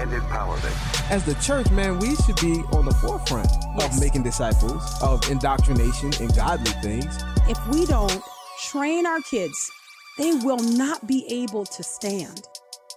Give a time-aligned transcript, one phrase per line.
[0.00, 1.10] and empowerment.
[1.10, 3.48] As the church, man, we should be on the forefront
[3.78, 3.94] Yes.
[3.94, 7.18] of making disciples, of indoctrination and godly things.
[7.48, 8.22] If we don't
[8.64, 9.70] train our kids,
[10.18, 12.42] they will not be able to stand.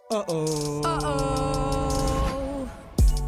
[0.09, 0.81] Uh-oh.
[0.85, 2.69] Uh oh.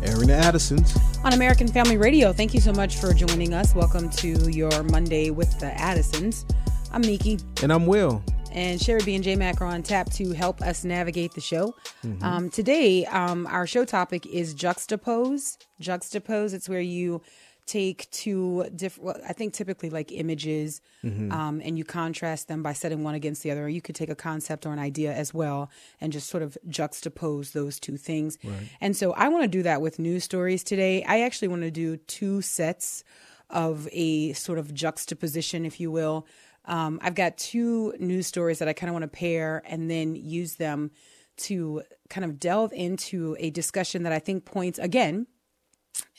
[0.01, 0.95] the Addisons.
[1.23, 3.75] On American Family Radio, thank you so much for joining us.
[3.75, 6.45] Welcome to your Monday with the Addisons.
[6.91, 7.39] I'm Miki.
[7.61, 8.23] And I'm Will.
[8.51, 11.75] And Sherry B and J Mac are on tap to help us navigate the show.
[12.21, 15.57] Um, today, um, our show topic is juxtapose.
[15.81, 16.53] Juxtapose.
[16.53, 17.21] It's where you
[17.65, 19.05] take two different.
[19.05, 23.43] Well, I think typically like images, um, and you contrast them by setting one against
[23.43, 23.65] the other.
[23.65, 25.69] Or you could take a concept or an idea as well,
[26.01, 28.37] and just sort of juxtapose those two things.
[28.81, 31.03] And so, I want to do that with news stories today.
[31.03, 33.03] I actually want to do two sets
[33.51, 36.25] of a sort of juxtaposition, if you will.
[36.69, 40.15] Um, I've got two news stories that I kind of want to pair and then
[40.15, 40.91] use them
[41.37, 45.25] to kind of delve into a discussion that I think points again,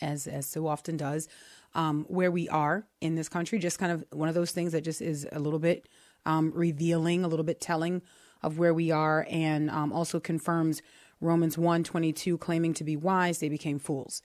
[0.03, 1.29] as as so often does,
[1.75, 3.59] um, where we are in this country.
[3.61, 5.89] Just kind of one of those things that just is a little bit
[6.27, 8.03] um, revealing, a little bit telling
[8.43, 10.83] of where we are, and um, also confirms
[11.21, 14.23] Romans 1 22, claiming to be wise, they became fools.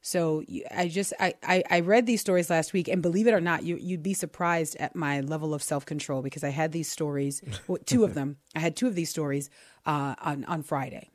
[0.00, 0.42] So
[0.74, 3.62] I just I, I I read these stories last week, and believe it or not,
[3.62, 7.42] you you'd be surprised at my level of self control because I had these stories,
[7.68, 8.38] well, two of them.
[8.54, 9.50] I had two of these stories
[9.84, 11.10] uh, on on Friday.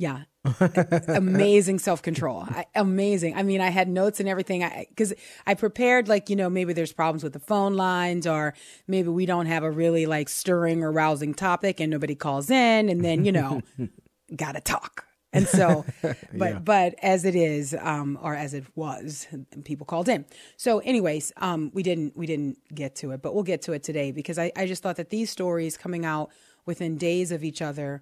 [0.00, 0.22] Yeah,
[1.08, 2.48] amazing self control.
[2.74, 3.36] Amazing.
[3.36, 4.64] I mean, I had notes and everything.
[4.64, 5.12] I because
[5.46, 8.54] I prepared like you know maybe there's problems with the phone lines or
[8.88, 12.88] maybe we don't have a really like stirring or rousing topic and nobody calls in
[12.88, 13.60] and then you know
[14.36, 15.04] gotta talk.
[15.34, 15.84] And so,
[16.32, 19.28] but but as it is, um, or as it was,
[19.64, 20.24] people called in.
[20.56, 23.82] So, anyways, um, we didn't we didn't get to it, but we'll get to it
[23.82, 26.30] today because I, I just thought that these stories coming out
[26.64, 28.00] within days of each other,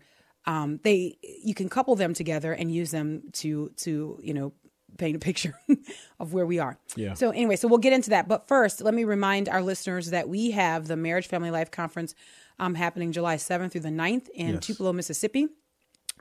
[0.48, 4.52] um, they you can couple them together and use them to to you know
[4.96, 5.54] paint a picture
[6.18, 6.78] of where we are.
[6.96, 7.14] Yeah.
[7.14, 8.26] So anyway, so we'll get into that.
[8.26, 12.14] But first, let me remind our listeners that we have the Marriage Family Life Conference
[12.58, 14.66] um, happening July 7th through the 9th in Yes.
[14.66, 15.46] Tupelo, Mississippi.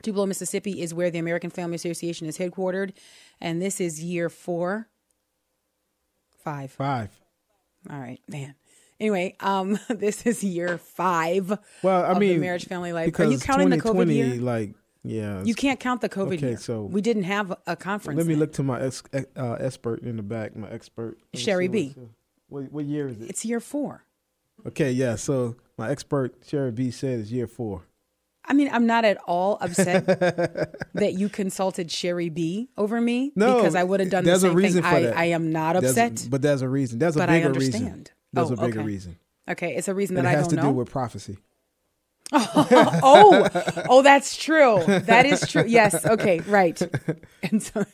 [0.02, 2.92] Tupelo, Mississippi is where the American Family Association is headquartered,
[3.40, 4.88] and this is year four,
[6.44, 6.70] five.
[6.70, 7.18] Five.
[7.90, 8.54] All right, man.
[9.00, 11.56] Anyway, um, this is year five.
[11.82, 13.18] Well, I of mean, marriage family life.
[13.18, 14.34] Are you counting the COVID 2020, year?
[14.40, 15.42] Like, yeah.
[15.44, 16.56] You can't count the COVID Okay, year.
[16.58, 18.18] so- we didn't have a conference.
[18.18, 18.40] Let me then.
[18.40, 19.02] look to my ex,
[19.36, 20.56] uh, expert in the back.
[20.56, 21.94] My expert, Sherry B.
[22.48, 23.30] What, what year is it?
[23.30, 24.04] It's year four.
[24.66, 25.14] Okay, yeah.
[25.14, 27.82] So my expert Sherry B said it's year four.
[28.44, 30.06] I mean, I'm not at all upset
[30.94, 34.42] that you consulted Sherry B over me No, because I would have done the there's
[34.42, 35.06] a same reason thing.
[35.08, 35.10] I.
[35.12, 36.28] I am not There's a- upset.
[36.30, 36.98] but there's a reason.
[36.98, 38.06] There's a But I bigger reason.
[38.32, 38.86] There's Oh, a bigger okay.
[38.86, 39.18] reason.
[39.50, 40.70] okay, it's a reason And that it I has don't to know.
[40.72, 41.38] do with prophecy.
[42.32, 43.48] oh,
[43.88, 44.82] oh, that's true.
[44.86, 45.64] That is true.
[45.66, 46.04] Yes.
[46.04, 46.40] Okay.
[46.40, 46.80] Right.
[47.42, 47.84] And so,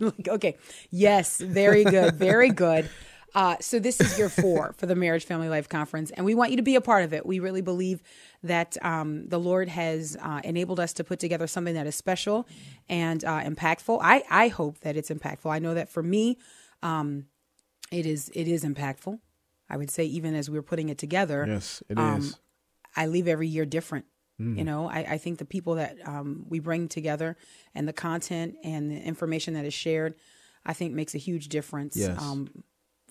[0.00, 0.56] like, okay.
[0.90, 1.38] Yes.
[1.38, 2.16] Very good.
[2.16, 2.90] Very good.
[3.36, 6.50] Uh, so this is year four for the Marriage Family Life Conference, and we want
[6.52, 7.26] you to be a part of it.
[7.26, 8.00] We really believe
[8.44, 12.46] that um, the Lord has uh, enabled us to put together something that is special
[12.88, 13.98] and uh, impactful.
[14.02, 15.50] I I hope that it's impactful.
[15.52, 16.38] I know that for me,
[16.82, 17.26] um,
[17.90, 19.18] it is it is impactful.
[19.70, 22.04] I would say even as we were putting it together, Yes, it is.
[22.04, 22.34] um,
[22.96, 24.06] I leave every year different.
[24.36, 27.36] You know, I, I think the people that um, we bring together
[27.72, 30.16] and the content and the information that is shared,
[30.66, 32.20] I think makes a huge difference Yes.
[32.20, 32.48] um,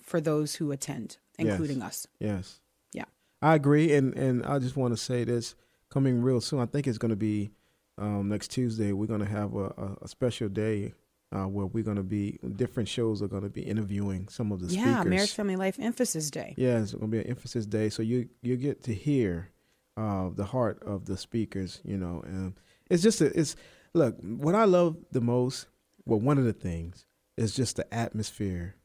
[0.02, 1.86] for those who attend, including Yes.
[1.86, 2.06] us.
[2.20, 2.60] Yes.
[2.92, 3.06] Yeah.
[3.40, 5.54] I agree, and and I just want to say this
[5.88, 6.60] coming real soon.
[6.60, 7.50] I think it's going to be
[7.96, 8.92] um, next Tuesday.
[8.92, 10.92] We're going to have a, a, a special day
[11.34, 14.60] uh, where we're going to be different shows are going to be interviewing some of
[14.60, 15.04] the yeah, speakers.
[15.04, 16.54] Yeah, Marriage Family Life Emphasis Day.
[16.56, 19.50] Yeah, it's going to be an emphasis day, so you you get to hear
[19.96, 21.80] uh, the heart of the speakers.
[21.84, 22.54] You know, and
[22.88, 23.56] it's just a, it's
[23.94, 25.66] look what I love the most.
[26.06, 27.06] Well, one of the things
[27.36, 28.76] is just the atmosphere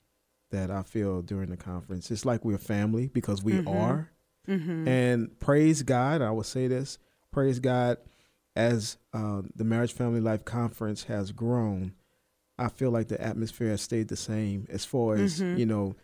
[0.52, 2.10] that I feel during the conference.
[2.10, 4.12] It's like we're family because we are.
[4.48, 4.88] Mm-hmm.
[4.88, 6.98] And praise God, I will say this
[7.32, 7.98] praise God
[8.56, 11.94] as uh, the Marriage Family Life Conference has grown.
[12.60, 15.58] I feel like the atmosphere has stayed the same as far as, Mhm.
[15.58, 15.96] you know,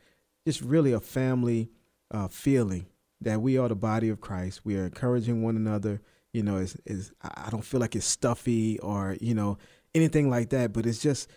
[0.47, 1.69] just really a family
[2.11, 2.85] uh, feeling
[3.21, 4.63] that we are the body of Christ.
[4.63, 6.01] We are encouraging one another.
[6.33, 9.57] You know, is is I don't feel like it's stuffy or you know
[9.93, 11.29] anything like that, but it's just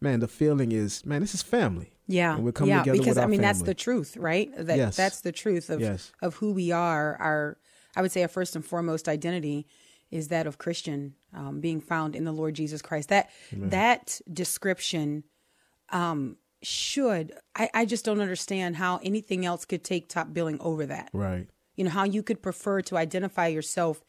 [0.00, 1.90] man, the feeling is, man, this is family.
[2.06, 4.50] Yeah, And we're coming yeah, together because I mean that's the truth, right?
[4.56, 4.96] That Yes.
[4.96, 6.12] that's the truth of Yes.
[6.22, 7.16] of who we are.
[7.20, 7.58] Our,
[7.96, 9.66] I would say, our first and foremost identity
[10.14, 13.08] is that of Christian, um, being found in the Lord Jesus Christ.
[13.08, 15.24] That that description
[15.90, 17.32] um, should.
[17.54, 21.10] I, I just don't understand how anything else could take top billing over that.
[21.12, 21.48] Right.
[21.76, 24.02] You know how you could prefer to identify yourself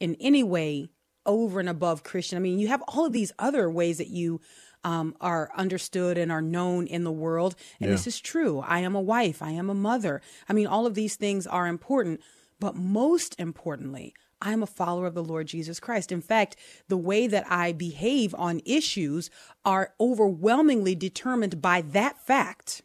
[0.00, 0.90] in any way
[1.26, 2.36] over and above Christian.
[2.36, 4.40] I mean, you have all of these other ways that you
[4.82, 7.54] um, are understood and are known in the world.
[7.78, 7.94] And Yeah.
[7.96, 8.60] this is true.
[8.60, 9.42] I am a wife.
[9.42, 10.22] I am a mother.
[10.48, 12.20] I mean, all of these things are important.
[12.58, 16.10] But most importantly, I am a follower of the Lord Jesus Christ.
[16.10, 16.56] In fact,
[16.88, 19.30] the way that I behave on issues
[19.64, 22.82] are overwhelmingly determined by that fact.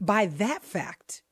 [0.00, 1.22] By that fact.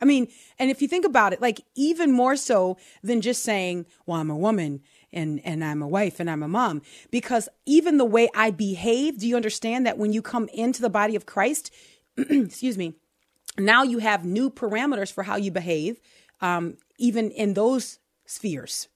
[0.00, 0.28] I mean,
[0.58, 4.30] and if you think about it, like even more so than just saying, well, I'm
[4.30, 4.82] a woman
[5.12, 9.18] and, and I'm a wife and I'm a mom, because even the way I behave,
[9.18, 11.72] do you understand that when you come into the body of Christ,
[12.16, 12.94] excuse me,
[13.58, 15.98] now you have new parameters for how you behave,
[16.40, 18.88] um, even in those spheres.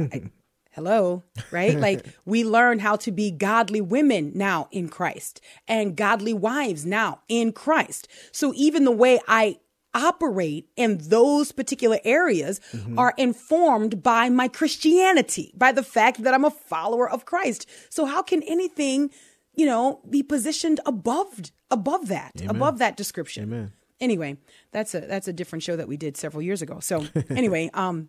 [0.00, 0.30] I-
[0.72, 1.78] hello, right?
[1.78, 7.20] like we learn how to be godly women now in Christ and godly wives now
[7.28, 8.08] in Christ.
[8.32, 9.58] So even the way I
[9.96, 12.60] operate in those particular areas
[12.98, 17.68] are informed by my Christianity, by the fact that I'm a follower of Christ.
[17.90, 19.10] So how can anything,
[19.54, 23.44] you know, be positioned above above that, above that description?
[23.44, 23.72] Amen.
[24.00, 24.36] Anyway,
[24.72, 26.80] that's a that's a different show that we did several years ago.
[26.80, 28.08] So anyway, um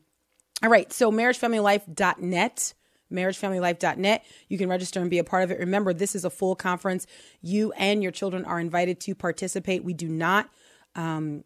[0.63, 0.91] all right.
[0.91, 2.73] So marriagefamilylife.net,
[3.11, 4.25] marriagefamilylife.net.
[4.49, 5.59] You can register and be a part of it.
[5.59, 7.05] Remember, this is a full conference.
[7.41, 9.83] You and your children are invited to participate.
[9.83, 10.49] We do not,
[10.95, 11.43] um,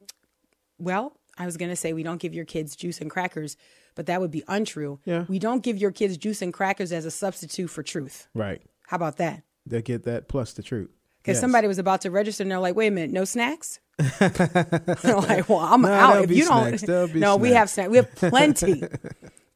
[0.77, 3.57] well, I was going to say we don't give your kids juice and crackers,
[3.95, 4.99] but that would be untrue.
[5.05, 5.25] Yeah.
[5.27, 8.27] We don't give your kids juice and crackers as a substitute for truth.
[8.33, 8.61] Right.
[8.87, 9.43] How about that?
[9.65, 10.89] They get that plus the truth.
[11.21, 11.41] Because Yes.
[11.41, 13.79] somebody was about to register and they're like, wait a minute, no snacks?
[15.03, 16.23] Like, well, I'm No, out.
[16.23, 17.11] If you don't, snacks.
[17.13, 17.89] Be no, we have snacks.
[17.89, 17.89] snacks.
[17.89, 18.83] We have plenty,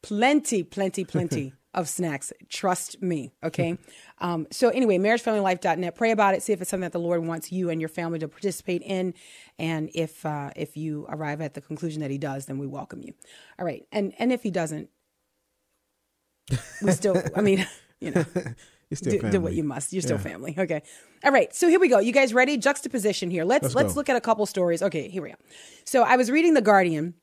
[0.02, 2.32] plenty, plenty, plenty of snacks.
[2.48, 3.32] Trust me.
[3.42, 3.78] Okay.
[4.18, 5.94] Um, so anyway, marriagefamilylife.net.
[5.96, 6.42] Pray about it.
[6.42, 9.14] See if it's something that the Lord wants you and your family to participate in.
[9.58, 13.02] And if uh, if you arrive at the conclusion that He does, then we welcome
[13.02, 13.14] you.
[13.58, 13.86] All right.
[13.92, 14.88] And and if He doesn't,
[16.82, 17.20] we still.
[17.34, 17.66] I mean,
[18.00, 18.24] you know
[18.96, 19.32] Still do, family.
[19.32, 19.92] do what you must.
[19.92, 20.22] You're still Yeah.
[20.22, 20.54] family.
[20.58, 20.82] Okay.
[21.24, 21.54] All right.
[21.54, 21.98] So here we go.
[21.98, 22.56] You guys ready?
[22.56, 23.44] Juxtaposition here.
[23.44, 24.00] Let's Let's let's, go.
[24.00, 24.82] look at a couple stories.
[24.82, 25.36] Okay, here we go.
[25.84, 27.14] So I was reading The Guardian,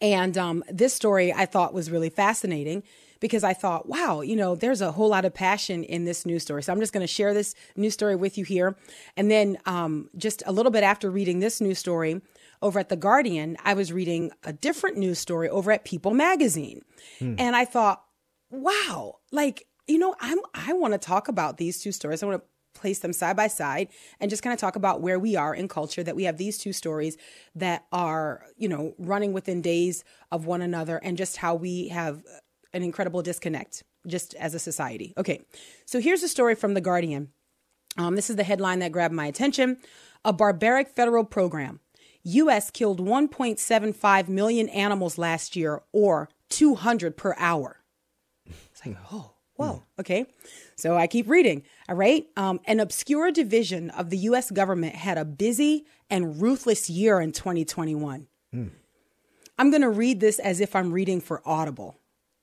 [0.00, 2.82] and um, this story I thought was really fascinating
[3.20, 6.42] because I thought, wow, you know, there's a whole lot of passion in this news
[6.42, 6.62] story.
[6.62, 8.76] So I'm just going to share this news story with you here,
[9.16, 12.20] and then um, just a little bit after reading this news story.
[12.62, 16.80] Over at The Guardian, I was reading a different news story over at People Magazine.
[17.20, 18.02] And I thought,
[18.50, 22.22] wow, like, you know, I'm I want to talk about these two stories.
[22.22, 22.48] I want to
[22.80, 23.88] place them side by side
[24.20, 26.58] and just kind of talk about where we are in culture that we have these
[26.58, 27.16] two stories
[27.54, 32.22] that are, you know, running within days of one another and just how we have
[32.72, 35.14] an incredible disconnect just as a society.
[35.16, 35.44] Okay.
[35.86, 37.30] So here's a story from The Guardian.
[37.96, 39.78] Um, this is the headline that grabbed my attention.
[40.24, 41.80] A barbaric federal program.
[42.24, 42.70] U.S.
[42.70, 47.80] killed 1.75 million animals last year, or 200 per hour.
[48.46, 50.26] It's like, oh, whoa, okay.
[50.76, 51.62] So I keep reading.
[51.88, 52.26] All right.
[52.36, 54.50] Um, an obscure division of the U.S.
[54.50, 58.26] government had a busy and ruthless year in 2021.
[59.58, 61.98] I'm going to read this as if I'm reading for Audible.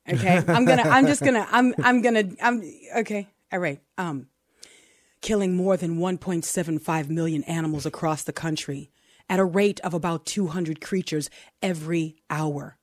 [0.08, 0.42] Okay.
[0.48, 2.62] I'm going to, I'm just going to, I'm, I'm going to, I'm,
[2.96, 3.28] okay.
[3.52, 3.80] All right.
[3.98, 4.28] Um,
[5.20, 8.90] killing more than 1.75 million animals across the country
[9.28, 11.30] at a rate of about 200 creatures
[11.62, 12.76] every hour.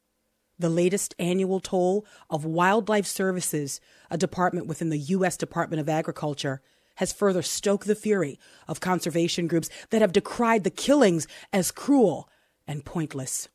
[0.59, 3.79] The latest annual toll of Wildlife Services,
[4.11, 5.37] a department within the U.S.
[5.37, 6.61] Department of Agriculture,
[6.95, 8.37] has further stoked the fury
[8.67, 12.29] of conservation groups that have decried the killings as cruel
[12.67, 13.47] and pointless.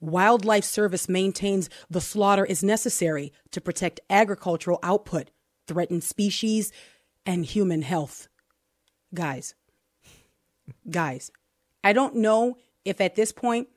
[0.00, 5.30] Wildlife Service maintains the slaughter is necessary to protect agricultural output,
[5.66, 6.70] threatened species,
[7.24, 8.28] and human health.
[9.12, 9.56] Guys,
[10.88, 11.32] guys,
[11.82, 13.68] I don't know if at this point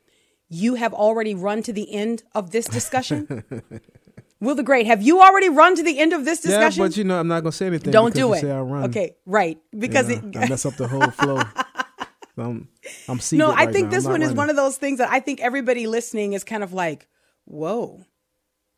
[0.50, 3.44] you have already run to the end of this discussion.
[4.42, 6.82] Will the Great, have you already run to the end of this discussion?
[6.82, 7.92] Yeah, but you know, I'm not gonna say anything.
[7.92, 8.40] don't do it.
[8.40, 9.58] Say I run, Okay, right.
[9.78, 11.42] Because you know, it, I mess up the whole flow.
[12.38, 12.70] I'm,
[13.10, 13.92] I'm no, I right think now.
[13.92, 16.72] this one is one of those things that I think everybody listening is kind of
[16.72, 17.08] like,
[17.44, 18.06] whoa.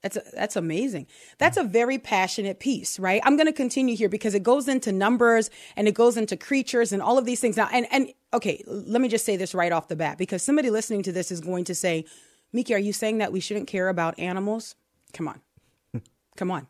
[0.02, 1.08] That's that's amazing.
[1.38, 3.22] That's a very passionate piece, right?
[3.24, 6.92] I'm going to continue here because it goes into numbers and it goes into creatures
[6.92, 7.56] and all of these things.
[7.56, 10.72] Now, and and okay, let me just say this right off the bat because somebody
[10.72, 12.06] listening to this is going to say,
[12.52, 14.76] "Miki, are you saying that we shouldn't care about animals?"
[15.14, 15.42] Come on,
[16.36, 16.68] come on.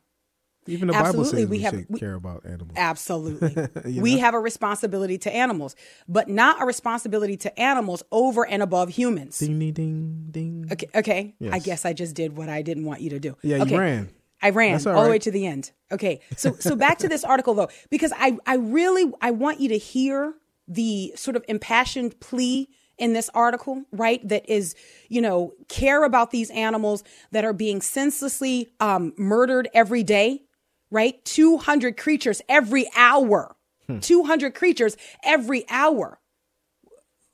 [0.68, 2.72] Even the Bible Absolutely, says we, we have- we- care about animals.
[2.76, 3.56] Absolutely.
[4.02, 4.22] We know?
[4.22, 5.76] have a responsibility to animals,
[6.08, 9.40] but not a responsibility to animals over and above humans.
[9.40, 10.68] Ding ding ding ding.
[10.72, 11.36] Okay, okay.
[11.52, 13.38] I guess I just did what I didn't want you to do.
[13.42, 13.78] Yeah, you okay.
[13.78, 14.10] ran.
[14.42, 15.72] I ran all, all the way to the end.
[15.92, 16.22] Okay.
[16.36, 19.78] So so back to this article though, because I I really I want you to
[19.78, 20.34] hear
[20.68, 24.26] the sort of impassioned plea in this article, right?
[24.28, 24.76] That is,
[25.10, 30.44] you know, care about these animals that are being senselessly um, murdered every day,
[30.92, 31.24] right?
[31.26, 33.56] 200 creatures every hour.
[33.88, 34.00] Hmm.
[34.00, 36.20] 200 creatures every hour.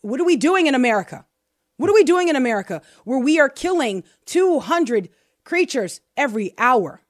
[0.01, 1.25] What are we doing in America?
[1.77, 5.09] What are we doing in America where we are killing 200
[5.43, 7.01] creatures every hour?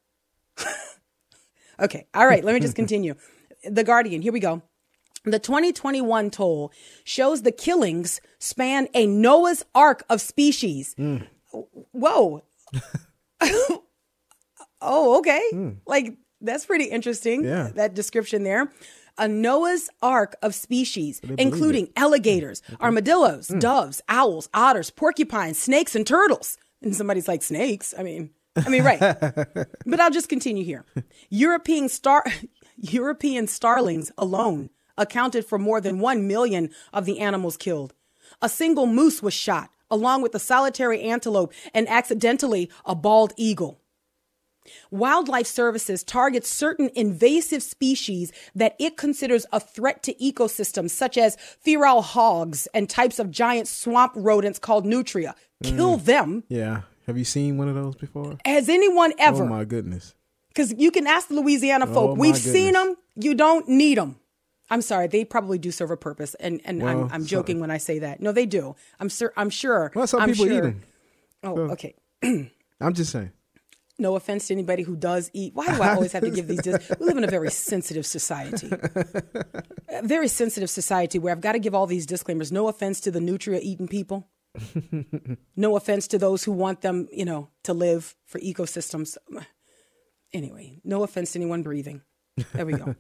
[1.80, 3.16] okay, all right, let me just continue.
[3.64, 4.62] The Guardian, here we go.
[5.24, 6.72] The 2021 toll
[7.04, 10.94] shows the killings span a Noah's Ark of species.
[10.96, 11.18] Hmm.
[11.92, 12.44] Whoa.
[14.82, 15.42] oh, okay.
[15.52, 15.72] Hmm.
[15.86, 17.44] Like, that's pretty interesting.
[17.44, 17.70] Yeah.
[17.76, 18.72] That description there.
[19.18, 26.58] A Noah's Ark of species, including alligators, armadillos, doves, owls, otters, porcupines, snakes, and turtles.
[26.84, 27.96] And somebody's like, snakes?
[27.98, 28.30] I mean,
[28.64, 29.00] I mean, right.
[29.20, 30.86] but I'll just continue here.
[31.30, 32.24] European star
[32.78, 37.94] European starlings alone accounted for more than 1 million of the animals killed.
[38.42, 43.80] A single moose was shot, along with a solitary antelope and accidentally a bald eagle.
[44.92, 51.36] Wildlife Services targets certain invasive species that it considers a threat to ecosystems, such as
[51.60, 55.36] feral hogs and types of giant swamp rodents called nutria.
[55.64, 56.06] Kill mm.
[56.06, 56.44] them.
[56.50, 56.82] Yeah.
[57.08, 58.38] Have you seen one of those before?
[58.46, 59.44] Has anyone oh ever?
[59.44, 60.14] Oh my goodness.
[60.50, 62.10] Because you can ask the Louisiana oh folk.
[62.12, 62.96] Oh, We've seen them.
[63.16, 64.20] You don't need them.
[64.70, 65.08] I'm sorry.
[65.08, 68.00] They probably do serve a purpose, and and I'm, I'm so- joking when I say
[68.00, 68.20] that.
[68.20, 68.76] No, they do.
[69.00, 69.32] I'm sure.
[69.38, 69.92] I'm sure.
[69.96, 70.66] Well, some I'm people eat sure.
[70.66, 70.84] 'em.
[71.44, 71.96] Oh, okay.
[72.82, 73.32] I'm just saying.
[74.00, 75.56] No offense to anybody who does eat.
[75.56, 76.62] Why do I always have to give these?
[76.62, 78.70] Dis- we live in a very sensitive society,
[79.90, 82.52] a very sensitive society where I've got to give all these disclaimers.
[82.52, 84.30] No offense to the nutria eating people.
[85.56, 89.18] no offense to those who want them, you know, to live for ecosystems.
[90.34, 92.02] Anyway, no offense to anyone breathing.
[92.54, 92.96] There we go.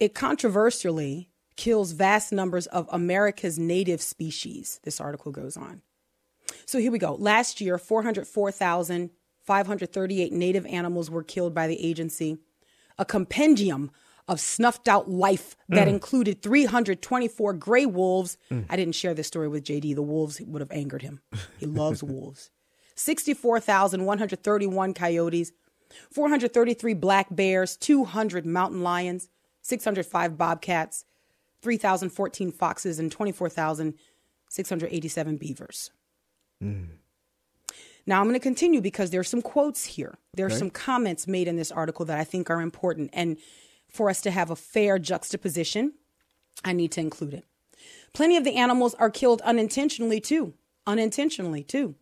[0.00, 4.80] it controversially kills vast numbers of America's native species.
[4.82, 5.82] This article goes on.
[6.66, 7.14] So here we go.
[7.14, 7.78] Last year,
[9.44, 12.38] 404,538 native animals were killed by the agency.
[12.98, 13.90] A compendium
[14.28, 15.90] of snuffed out life that mm.
[15.90, 18.38] included 324 gray wolves.
[18.50, 18.66] Mm.
[18.70, 19.96] I didn't share this story with JD.
[19.96, 21.20] The wolves would have angered him.
[21.58, 22.50] He loves wolves.
[22.94, 25.50] 64,131 coyotes,
[26.12, 29.28] 433 black bears, 200 mountain lions,
[29.62, 31.04] 605 bobcats,
[31.62, 35.90] 3,014 foxes, and 24,687 beavers.
[36.62, 36.88] Mm.
[38.06, 40.18] Now I'm going to continue because there's some quotes here.
[40.34, 40.58] There's Okay.
[40.58, 43.10] some comments made in this article that I think are important.
[43.12, 43.36] And
[43.88, 45.92] for us to have a fair juxtaposition,
[46.64, 47.44] I need to include it.
[48.12, 50.54] Plenty of the animals are killed unintentionally too.
[50.86, 51.94] Unintentionally too.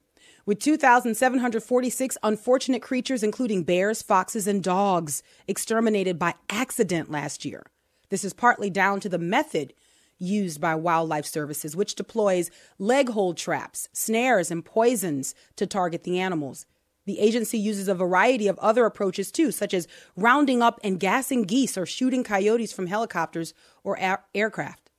[0.47, 7.65] With 2,746 unfortunate creatures, including bears, foxes, and dogs, exterminated by accident last year.
[8.09, 9.75] This is partly down to the method
[10.21, 16.21] used by Wildlife Services, which deploys leg hold traps, snares, and poisons to target the
[16.21, 16.67] animals.
[17.07, 21.43] The agency uses a variety of other approaches too, such as rounding up and gassing
[21.43, 24.91] geese or shooting coyotes from helicopters or air- aircraft.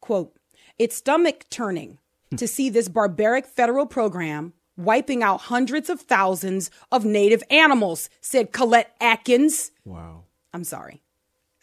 [0.00, 0.36] Quote,
[0.78, 1.98] it's stomach turning
[2.30, 2.36] hmm.
[2.36, 8.52] to see this barbaric federal program wiping out hundreds of thousands of native animals, said
[8.52, 9.70] Collette Adkins.
[9.84, 10.24] Wow.
[10.52, 11.02] I'm sorry.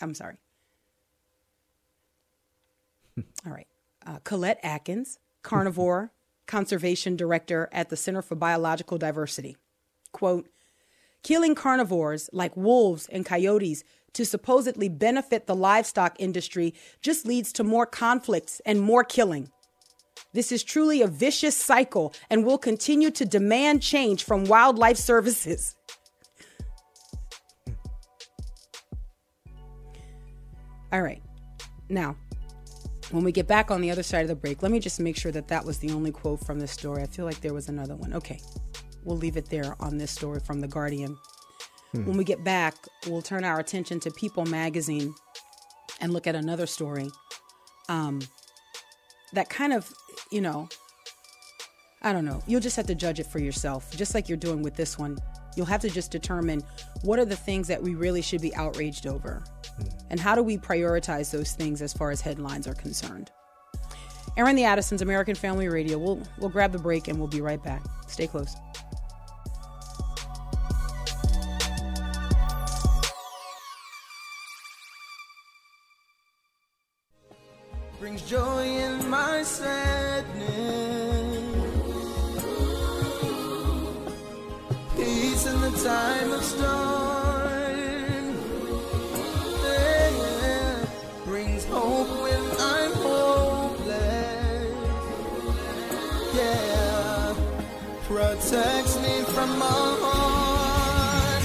[0.02, 0.38] I'm sorry.
[3.46, 3.68] All right.
[4.06, 6.12] Uh, Collette Adkins, carnivore
[6.48, 9.56] conservation director at the Center for Biological Diversity.
[10.12, 10.50] Quote
[11.22, 17.64] Killing carnivores like wolves and coyotes to supposedly benefit the livestock industry just leads to
[17.64, 19.50] more conflicts and more killing.
[20.34, 25.76] This is truly a vicious cycle and will continue to demand change from wildlife services.
[30.92, 31.22] All right.
[31.90, 32.16] Now,
[33.12, 35.18] when we get back on the other side of the break, let me just make
[35.18, 37.02] sure that that was the only quote from this story.
[37.02, 38.14] I feel like there was another one.
[38.14, 38.40] Okay.
[39.04, 41.18] We'll leave it there on this story from The Guardian.
[41.92, 42.76] When we get back,
[43.08, 45.16] we'll turn our attention to People magazine
[46.00, 47.10] and look at another story
[47.88, 48.20] um,
[49.34, 49.92] that kind of,
[50.32, 50.70] you know,
[52.02, 52.42] I don't know.
[52.46, 55.18] You'll just have to judge it for yourself, just like you're doing with this one.
[55.58, 56.64] You'll have to just determine
[57.02, 59.44] what are the things that we really should be outraged over,
[59.80, 60.04] Mm.
[60.12, 63.32] And how do we prioritize those things as far as headlines are concerned?
[64.38, 65.98] Airing the Addisons, American Family Radio.
[65.98, 67.84] We'll, we'll grab the break and we'll be right back.
[68.08, 68.56] Stay close.
[78.00, 80.40] Brings joy in my sadness,
[84.96, 86.99] peace in the time of storm.
[98.50, 101.44] Protects me from all harm.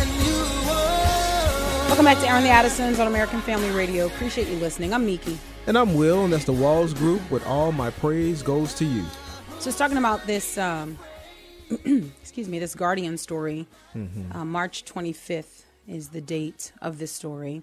[0.00, 1.86] And you.
[1.86, 4.06] Welcome back to Airing the Addisons on American Family Radio.
[4.06, 4.92] Appreciate you listening.
[4.92, 5.38] I'm Miki.
[5.68, 7.30] And I'm Will, and that's the Walls Group.
[7.30, 9.04] With all my praise goes to you.
[9.60, 10.98] So it's talking about this, um,
[11.70, 13.68] excuse me, this Guardian story.
[14.32, 17.62] Uh, March 25th is the date of this story.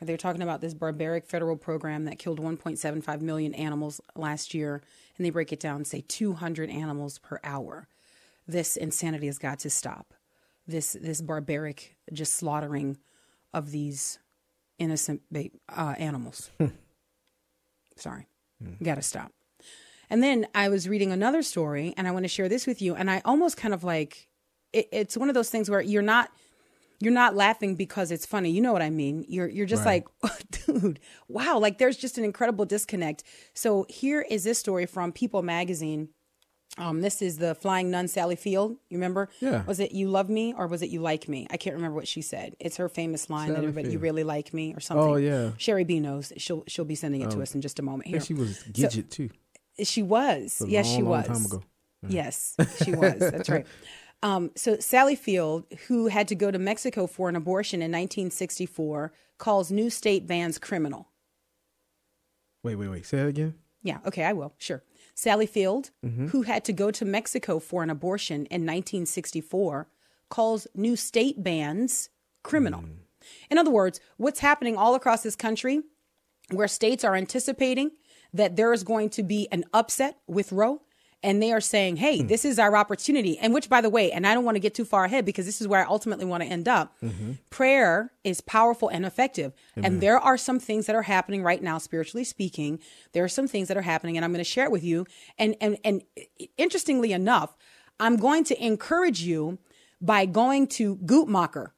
[0.00, 4.82] They're talking about this barbaric federal program that killed 1.75 million animals last year,
[5.16, 7.88] and they break it down say 200 animals per hour.
[8.46, 10.14] This insanity has got to stop.
[10.66, 12.98] This this barbaric just slaughtering
[13.54, 14.18] of these
[14.78, 15.22] innocent
[15.74, 16.50] uh, animals.
[17.96, 18.26] Sorry,
[18.82, 19.32] got to stop.
[20.10, 22.94] And then I was reading another story, and I want to share this with you.
[22.94, 24.28] And I almost kind of like
[24.72, 26.30] it, it's one of those things where you're not
[27.00, 28.50] you're not laughing because it's funny.
[28.50, 29.24] You know what I mean?
[29.28, 30.04] You're you're just Right.
[30.22, 30.32] like,
[30.66, 31.58] dude, wow!
[31.58, 33.22] Like there's just an incredible disconnect.
[33.54, 36.08] So here is this story from People Magazine.
[36.78, 38.72] Um, this is the flying nun Sally Field.
[38.90, 39.30] You remember?
[39.40, 39.64] Yeah.
[39.64, 41.46] Was it "You love me" or was it "You like me"?
[41.50, 42.54] I can't remember what she said.
[42.60, 45.06] It's her famous line that Sally everybody, "You really like me" or something.
[45.08, 45.52] Oh, yeah.
[45.56, 46.32] Sherry B knows.
[46.36, 48.08] She'll she'll be sending it to us in just a moment.
[48.08, 49.30] Here, she was Gidget, too.
[49.84, 50.60] she was.
[50.66, 51.26] Yes, long, she long was.
[51.26, 51.62] time ago.
[52.08, 53.18] Yes, she was.
[53.20, 53.66] That's right.
[54.22, 59.12] Um, so Sally Field, who had to go to Mexico for an abortion in 1964,
[59.38, 61.08] calls new state bans criminal.
[62.62, 63.06] Wait, wait, wait.
[63.06, 63.54] Say that again.
[63.82, 64.54] Yeah, okay, I will.
[64.58, 64.82] Sure.
[65.14, 69.88] Sally Field, who had to go to Mexico for an abortion in 1964,
[70.28, 72.10] calls new state bans
[72.42, 72.84] criminal.
[73.50, 75.82] In other words, what's happening all across this country
[76.50, 77.92] where states are anticipating
[78.32, 80.82] that there is going to be an upset with Roe
[81.22, 82.26] and they are saying, hey, hmm.
[82.26, 83.38] this is our opportunity.
[83.38, 85.46] And which, by the way, and I don't want to get too far ahead because
[85.46, 86.94] this is where I ultimately want to end up.
[87.02, 87.32] Mm-hmm.
[87.50, 89.52] Prayer is powerful and effective.
[89.76, 92.78] And there are some things that are happening right now, spiritually speaking.
[93.12, 95.06] There are some things that are happening, and I'm going to share it with you.
[95.38, 96.02] And, and, and
[96.56, 97.56] interestingly enough,
[97.98, 99.58] I'm going to encourage you
[100.00, 101.70] by going to Guttmacher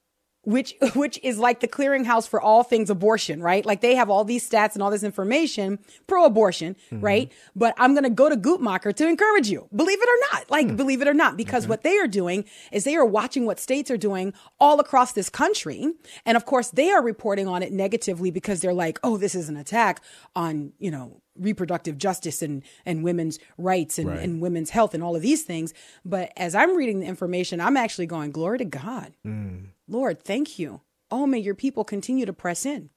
[0.48, 3.64] which which is like the clearinghouse for all things abortion, right?
[3.64, 7.04] Like they have all these stats and all this information pro abortion, mm-hmm.
[7.04, 7.32] right?
[7.54, 9.68] But I'm going to go to Guttmacher to encourage you.
[9.74, 10.50] Believe it or not.
[10.50, 10.76] Like mm.
[10.76, 11.70] believe it or not because mm-hmm.
[11.70, 15.28] what they are doing is they are watching what states are doing all across this
[15.28, 15.92] country.
[16.24, 19.50] And of course, they are reporting on it negatively because they're like, "Oh, this is
[19.50, 20.02] an attack
[20.34, 24.20] on, you know, reproductive justice and, and women's rights and, Right.
[24.20, 25.72] and women's health and all of these things.
[26.04, 29.12] But as I'm reading the information, I'm actually going, glory to God.
[29.24, 29.66] Mm.
[29.88, 30.82] Lord, thank you.
[31.10, 32.90] Oh, may your people continue to press in.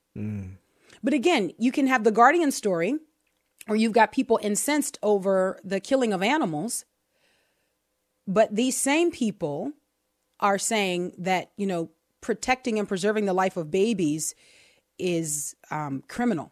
[1.01, 2.95] But again, you can have the Guardian story
[3.67, 6.85] where you've got people incensed over the killing of animals.
[8.27, 9.71] But these same people
[10.39, 14.35] are saying that, you know, protecting and preserving the life of babies
[14.99, 16.51] is um, criminal.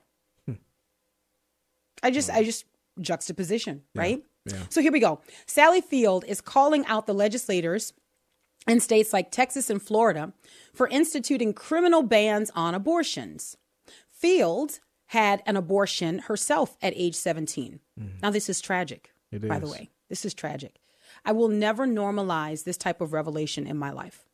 [2.01, 2.63] I just, I just
[3.01, 4.23] juxtaposition, right?
[4.45, 4.63] yeah.
[4.69, 5.19] So here we go.
[5.45, 7.93] Sally Field is calling out the legislators
[8.69, 10.33] in states like Texas and Florida
[10.73, 13.57] for instituting criminal bans on abortions.
[14.11, 17.79] Fields had an abortion herself at age 17.
[17.99, 18.09] Mm-hmm.
[18.21, 19.89] Now, this is tragic, It by the way.
[20.07, 20.75] This is tragic.
[21.25, 24.25] I will never normalize this type of revelation in my life.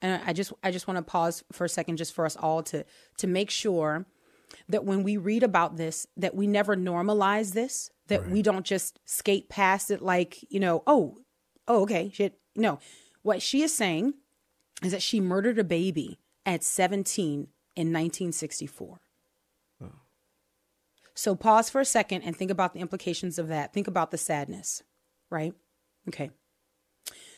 [0.00, 2.62] And I just I just want to pause for a second just for us all
[2.64, 2.84] to
[3.16, 4.06] to make sure
[4.68, 9.00] that when we read about this that we never normalize this, that we don't just
[9.04, 11.18] skate past it like, you know, oh,
[11.66, 12.38] oh okay, shit.
[12.58, 12.78] No.
[13.22, 14.14] What she is saying
[14.82, 19.00] is that she murdered a baby at 17 in 1964.
[21.14, 23.72] So pause for a second and think about the implications of that.
[23.72, 24.84] Think about the sadness,
[25.30, 25.52] right?
[26.06, 26.30] Okay.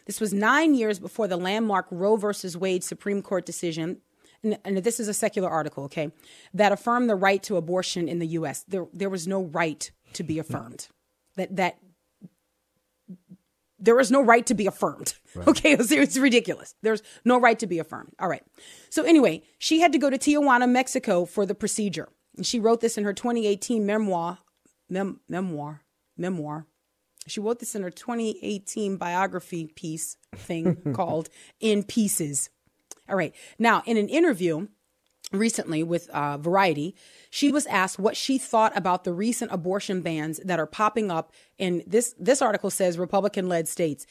[0.05, 4.03] This was nine years before the landmark Roe versus Wade Supreme Court decision.
[4.43, 6.13] And, and this is a secular article, okay,
[6.53, 8.67] that affirmed the right to abortion in the U.S.
[8.69, 10.89] There, there was no right to be affirmed.
[11.37, 11.79] That that
[13.81, 15.15] there was no right to be affirmed.
[15.47, 16.75] Okay, it's, was, it was ridiculous.
[16.83, 18.13] There's no right to be affirmed.
[18.19, 18.43] All right.
[18.91, 22.09] So anyway, she had to go to Tijuana, Mexico for the procedure.
[22.37, 24.39] And she wrote this in her 2018 memoir,
[24.89, 25.83] mem- memoir,
[26.17, 26.67] memoir.
[27.29, 31.29] She wrote this in her 2018 biography piece thing called
[31.61, 32.51] In Pieces.
[33.09, 33.35] All right.
[33.57, 34.67] Now, in an interview
[35.33, 36.95] recently with uh, Variety,
[37.31, 41.33] she was asked what she thought about the recent abortion bans that are popping up
[41.59, 42.15] And this.
[42.19, 44.07] This article says Republican-led states.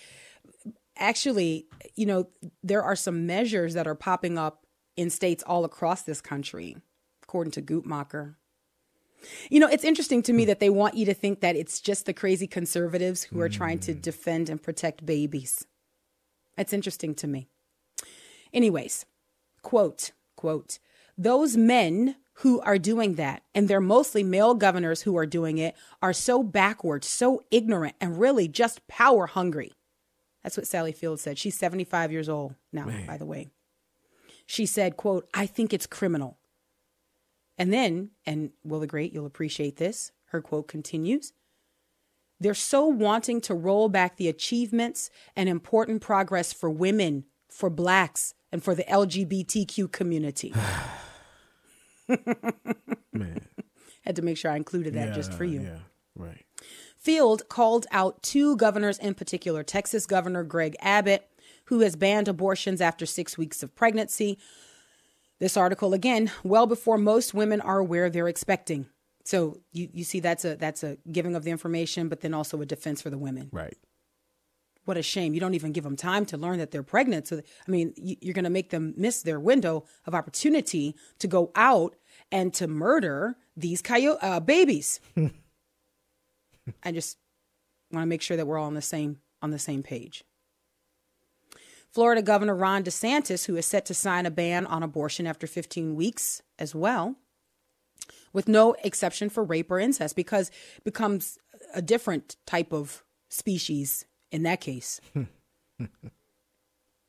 [0.98, 2.30] Actually, you know,
[2.64, 6.78] there are some measures that are popping up in states all across this country,
[7.24, 8.36] according to Guttmacher.
[9.50, 12.06] You know, it's interesting to me that they want you to think that it's just
[12.06, 15.66] the crazy conservatives who are trying to defend and protect babies.
[16.56, 17.48] That's interesting to me.
[18.54, 19.06] Anyways,
[19.62, 20.80] quote, quote,
[21.20, 25.76] those men who are doing that, and they're mostly male governors who are doing it,
[26.02, 29.74] are so backward, so ignorant, and really just power hungry.
[30.42, 31.38] That's what Sally Field said.
[31.38, 33.50] She's 75 years old now, by the way.
[34.46, 36.38] She said, quote, I think it's criminal.
[37.58, 41.34] And then, and Will the Great, you'll appreciate this, her quote continues.
[42.40, 48.34] They're so wanting to roll back the achievements and important progress for women, for blacks,
[48.54, 50.54] and for the LGBTQ community.
[53.14, 53.48] Man.
[54.02, 55.62] Had to make sure I included that just for you.
[55.62, 55.80] Yeah,
[56.16, 56.46] right.
[56.98, 61.30] Field called out two governors in particular Texas Governor Greg Abbott,
[61.66, 64.38] who has banned abortions after six weeks of pregnancy.
[65.40, 68.88] This article, again, well before most women are aware they're expecting.
[69.24, 72.60] So you, you see that's a that's a giving of the information, but then also
[72.62, 73.50] a defense for the women.
[73.52, 73.78] Right.
[74.86, 75.36] What a shame.
[75.36, 77.28] You don't even give them time to learn that they're pregnant.
[77.28, 81.52] So, I mean, you're going to make them miss their window of opportunity to go
[81.54, 81.96] out
[82.32, 85.00] and to murder these coyote uh, babies.
[86.84, 87.18] I just
[87.92, 90.24] want to make sure that we're all on the same on the same page.
[91.92, 95.96] Florida Governor Ron DeSantis, who is set to sign a ban on abortion after 15
[95.96, 97.16] weeks as well,
[98.32, 101.40] with no exception for rape or incest, because it becomes
[101.74, 105.02] a different type of species in that case,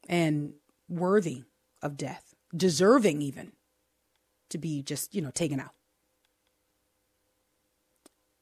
[0.09, 0.55] and
[0.88, 1.44] worthy
[1.83, 3.53] of death, deserving even
[4.50, 5.74] to be just you know taken out.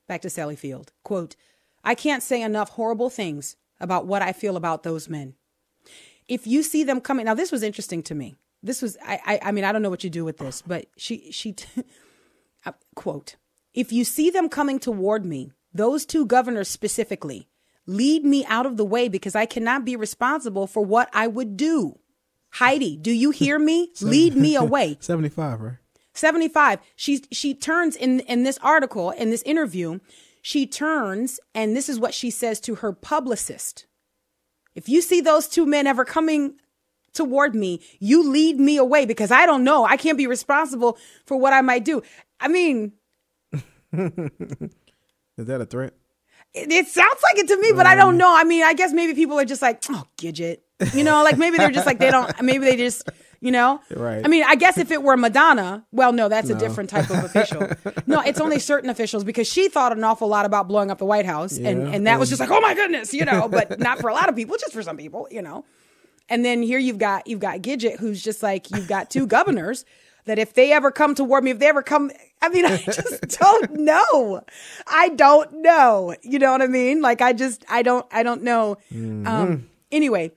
[0.07, 0.93] Back to Sally Field.
[1.05, 1.37] Quote,
[1.85, 5.35] I can't say enough horrible things about what I feel about those men.
[6.27, 8.37] If you see them coming, now this was interesting to me.
[8.63, 10.87] This was, I, I, I mean, I don't know what you do with this, but
[10.97, 11.55] she, she,
[12.67, 13.37] uh, quote,
[13.73, 17.49] if you see them coming toward me, those two governors specifically,
[17.87, 21.57] lead me out of the way because I cannot be responsible for what I would
[21.57, 21.99] do.
[22.53, 23.93] Heidi, do you hear me?
[24.01, 24.97] lead me away.
[25.01, 25.77] 75, right?
[26.19, 29.99] 75 she she turns in in this article in this interview
[30.43, 33.87] she turns and this is what she says to her publicist.
[34.75, 36.55] If you see those two men ever coming
[37.13, 39.85] toward me you lead me away because i don't know.
[39.85, 42.03] I can't be responsible for what i might do.
[42.41, 42.93] I mean
[43.93, 45.95] Is that a threat?
[46.55, 48.19] it, it sounds like it to me but i don't mm.
[48.19, 48.35] know.
[48.35, 50.59] I mean i guess maybe people are just like oh gidget.
[50.95, 53.09] You know like maybe they're just like they don't maybe they just
[53.41, 54.25] you know Right.
[54.25, 57.23] i mean i guess if it were madonna well no that's a different type of
[57.25, 57.69] official
[58.07, 61.05] no it's only certain officials because she thought an awful lot about blowing up the
[61.05, 63.79] white house and Yeah, and that was just like oh my goodness you know but
[63.79, 65.65] not for a lot of people just for some people you know
[66.29, 69.85] and then here you've got you've got Gidget who's just like you've got two governors
[70.25, 72.11] that if they ever come toward me, if they ever come,
[72.43, 74.43] I mean, I just don't know.
[74.87, 76.15] I don't know.
[76.21, 77.01] You know what I mean?
[77.01, 78.77] Like I just I don't I don't know.
[78.93, 80.33] Um anyway,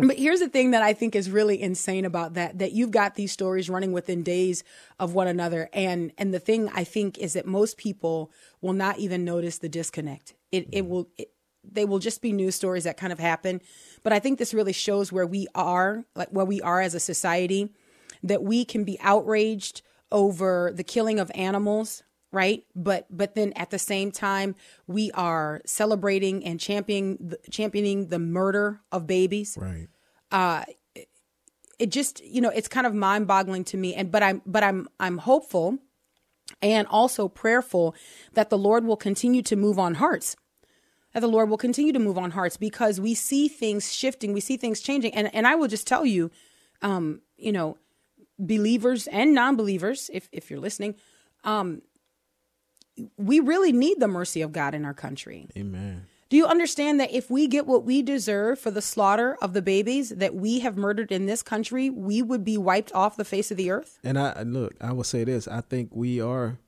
[0.06, 3.14] but here's the thing that I think is really insane about that that you've got
[3.14, 4.64] these stories running within days
[4.98, 8.98] of one another and and the thing I think is that most people will not
[8.98, 10.34] even notice the disconnect.
[10.52, 10.88] It it mm-hmm.
[10.90, 11.32] will it,
[11.64, 13.60] they will just be news stories that kind of happen.
[14.02, 17.00] But I think this really shows where we are, like where we are as a
[17.00, 17.72] society,
[18.22, 19.82] that we can be outraged
[20.12, 22.64] over the killing of animals, right?
[22.74, 24.54] But but then at the same time,
[24.86, 29.88] we are celebrating and championing the, championing the murder of babies Right.
[30.30, 30.64] uh
[31.78, 34.86] it just you know it's kind of mind-boggling to me and but i'm but i'm
[35.00, 35.78] i'm hopeful
[36.60, 37.94] and also prayerful
[38.34, 40.36] that the lord will continue to move on hearts
[41.14, 44.40] that the lord will continue to move on hearts because we see things shifting we
[44.40, 46.30] see things changing and and i will just tell you
[46.82, 47.78] um you know
[48.38, 50.94] believers and non-believers if if you're listening
[51.44, 51.80] um
[53.16, 56.06] we really need the mercy of god in our country Amen.
[56.28, 59.62] do you understand that if we get what we deserve for the slaughter of the
[59.62, 63.50] babies that we have murdered in this country, we would be wiped off the face
[63.50, 63.98] of the earth?
[64.04, 66.58] And I look, I will say this: I think we are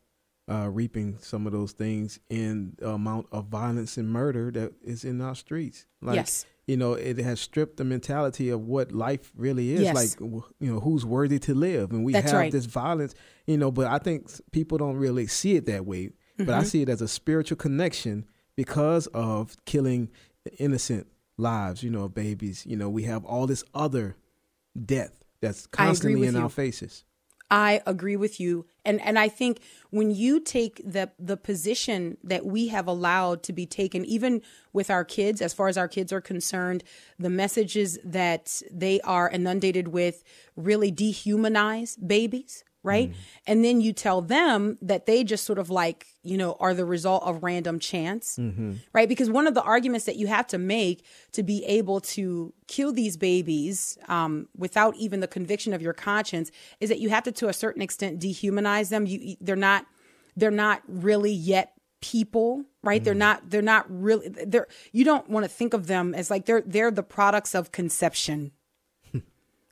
[0.50, 5.04] uh, reaping some of those things in the amount of violence and murder that is
[5.04, 5.86] in our streets.
[6.00, 6.44] Like, Yes.
[6.66, 9.82] you know, it has stripped the mentality of what life really is.
[9.82, 9.94] Yes.
[9.94, 10.20] Like,
[10.58, 12.52] you know, who's worthy to live, and we That's have right.
[12.52, 13.14] this violence.
[13.46, 16.10] You know, but I think people don't really see it that way.
[16.44, 16.60] But Mm-hmm.
[16.60, 18.26] I see it as a spiritual connection
[18.56, 20.10] because of killing
[20.58, 21.82] innocent lives.
[21.82, 22.64] You know, of babies.
[22.66, 24.16] You know, we have all this other
[24.84, 26.40] death that's constantly in you.
[26.40, 27.04] our faces.
[27.50, 28.64] I agree with you.
[28.82, 33.52] And and I think when you take the the position that we have allowed to
[33.52, 34.40] be taken even
[34.72, 36.82] with our kids as far as our kids are concerned,
[37.18, 40.24] the messages that they are inundated with
[40.56, 43.10] really dehumanize babies, right?
[43.10, 43.14] Mm.
[43.46, 46.84] And then you tell them that they just sort of like, you know, are the
[46.84, 48.72] result of random chance, Mm-hmm.
[48.92, 49.08] right?
[49.08, 52.92] Because one of the arguments that you have to make to be able to kill
[52.92, 57.32] these babies um, without even the conviction of your conscience is that you have to,
[57.32, 59.06] to a certain extent, dehumanize them.
[59.06, 59.86] You, they're not,
[60.36, 65.44] they're not really yet people right they're not they're not really they're you don't want
[65.44, 68.50] to think of them as like they're they're the products of conception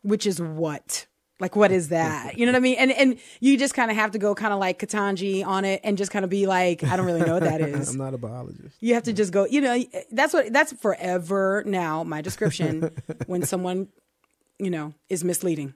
[0.03, 1.07] which is what
[1.41, 2.37] like what is that?
[2.39, 2.77] You know what i mean?
[2.79, 5.81] And and you just kind of have to go kind of like ketanji on it
[5.83, 7.91] and just kind of be like i don't really know what that is.
[7.91, 8.77] I'm not a biologist.
[8.81, 12.91] you have to just go you know that's what that's forever now my description
[13.27, 13.89] when someone
[14.59, 15.73] you know is misleading.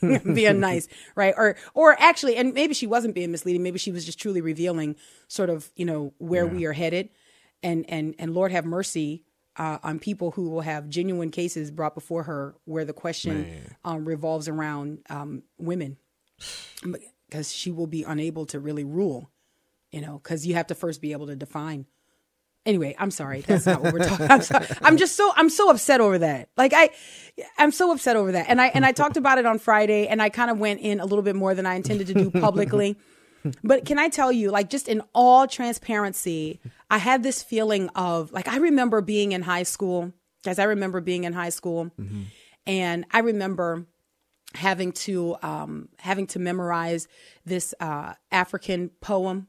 [0.00, 1.34] Being nice right?
[1.36, 4.96] Or or actually and maybe she wasn't being misleading maybe she was just truly revealing
[5.28, 7.10] sort of you know where we are headed.
[7.62, 9.24] And and and lord have mercy
[9.58, 14.04] uh, on people who will have genuine cases brought before her where the question um,
[14.04, 15.96] revolves around um, women.
[17.28, 19.30] Because she will be unable to really rule
[19.90, 21.86] you know because you have to first be able to define.
[22.66, 23.40] Anyway i'm sorry.
[23.42, 24.66] That's not what we're talking I'm, sorry.
[24.82, 26.48] I'm just so i'm so upset over that.
[26.56, 26.90] Like i
[27.56, 28.46] i'm so upset over that.
[28.48, 31.00] And i and i talked about it on friday and i kind of went in
[31.00, 32.96] a little bit more than i intended to do publicly.
[33.62, 38.32] But can i tell you like just in all transparency i had this feeling of
[38.32, 40.12] like i remember being in high school
[40.44, 41.90] guys i remember being in high school
[42.66, 43.86] and i remember
[44.54, 47.06] having to um having to memorize
[47.44, 49.48] this uh african poem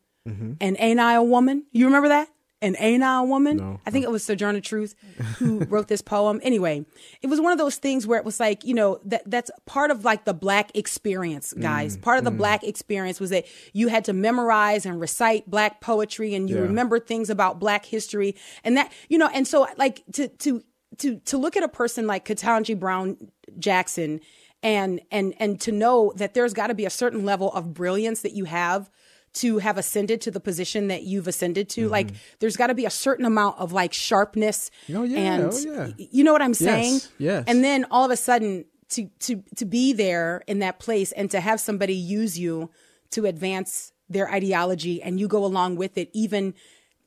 [0.59, 1.65] and ain't i a woman?
[1.71, 2.27] You remember that
[2.61, 3.57] and ain't I a woman?
[3.57, 3.79] No.
[3.85, 4.95] I think it was Sojourner Truth
[5.37, 6.39] who wrote this poem.
[6.43, 6.85] Anyway,
[7.21, 9.91] it was one of those things where it was like, you know, that that's part
[9.91, 11.97] of like the black experience, guys.
[11.97, 12.37] Mm, part of the mm.
[12.37, 16.63] black experience was that you had to memorize and recite black poetry and you Yeah.
[16.63, 20.63] remember things about black history and that, you know, and so like to to
[20.97, 23.17] to to look at a person like Ketanji Brown
[23.57, 24.19] Jackson
[24.61, 28.21] and and and to know that there's got to be a certain level of brilliance
[28.21, 28.89] that you have
[29.33, 32.85] to have ascended to the position that you've ascended to like there's got to be
[32.85, 35.19] a certain amount of like sharpness Oh, yeah.
[35.19, 35.87] and Oh, yeah.
[35.97, 37.09] y- you know what i'm saying Yes.
[37.17, 37.43] Yes.
[37.47, 41.29] and then all of a sudden to to to be there in that place and
[41.31, 42.71] to have somebody use you
[43.11, 46.53] to advance their ideology and you go along with it even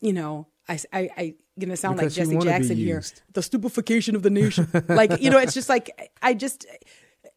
[0.01, 3.03] you know i i, I gonna sound Because like jesse jackson here
[3.35, 5.91] the stupefaction of the nation like you know it's just like
[6.23, 6.67] i just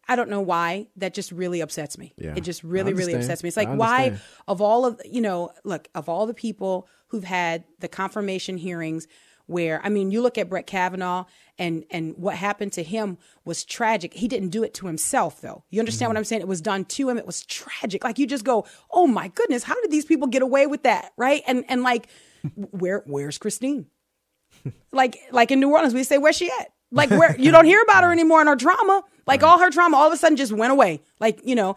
[0.08, 2.14] I don't know why that just really upsets me.
[2.16, 2.34] Yeah.
[2.36, 3.48] It just really, really upsets me.
[3.48, 7.64] It's like why of all of you know, look, of all the people who've had
[7.80, 9.06] the confirmation hearings
[9.46, 11.24] where I mean, you look at Brett Kavanaugh
[11.58, 14.12] and and what happened to him was tragic.
[14.14, 15.62] He didn't do it to himself though.
[15.70, 16.14] You understand Mm-hmm.
[16.14, 16.42] what I'm saying?
[16.42, 17.16] It was done to him.
[17.18, 18.02] It was tragic.
[18.04, 21.12] Like you just go, "Oh my goodness, how did these people get away with that?"
[21.16, 21.42] Right?
[21.46, 22.08] And and like
[22.54, 23.86] where where's Christine?
[24.92, 27.80] like like in New Orleans, we say, "Where's she at?" Like where you don't hear
[27.82, 29.02] about her anymore in her drama.
[29.26, 31.00] Like all her trauma, all of a sudden just went away.
[31.20, 31.76] Like you know,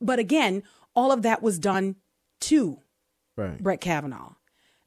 [0.00, 0.62] but again,
[0.94, 1.96] all of that was done
[2.42, 2.80] to
[3.36, 3.62] Right.
[3.62, 4.32] Brett Kavanaugh,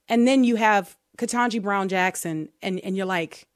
[0.07, 3.47] and then you have Ketanji Brown Jackson, and and you're like,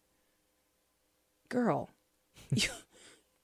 [1.50, 1.90] girl,
[2.54, 2.70] you,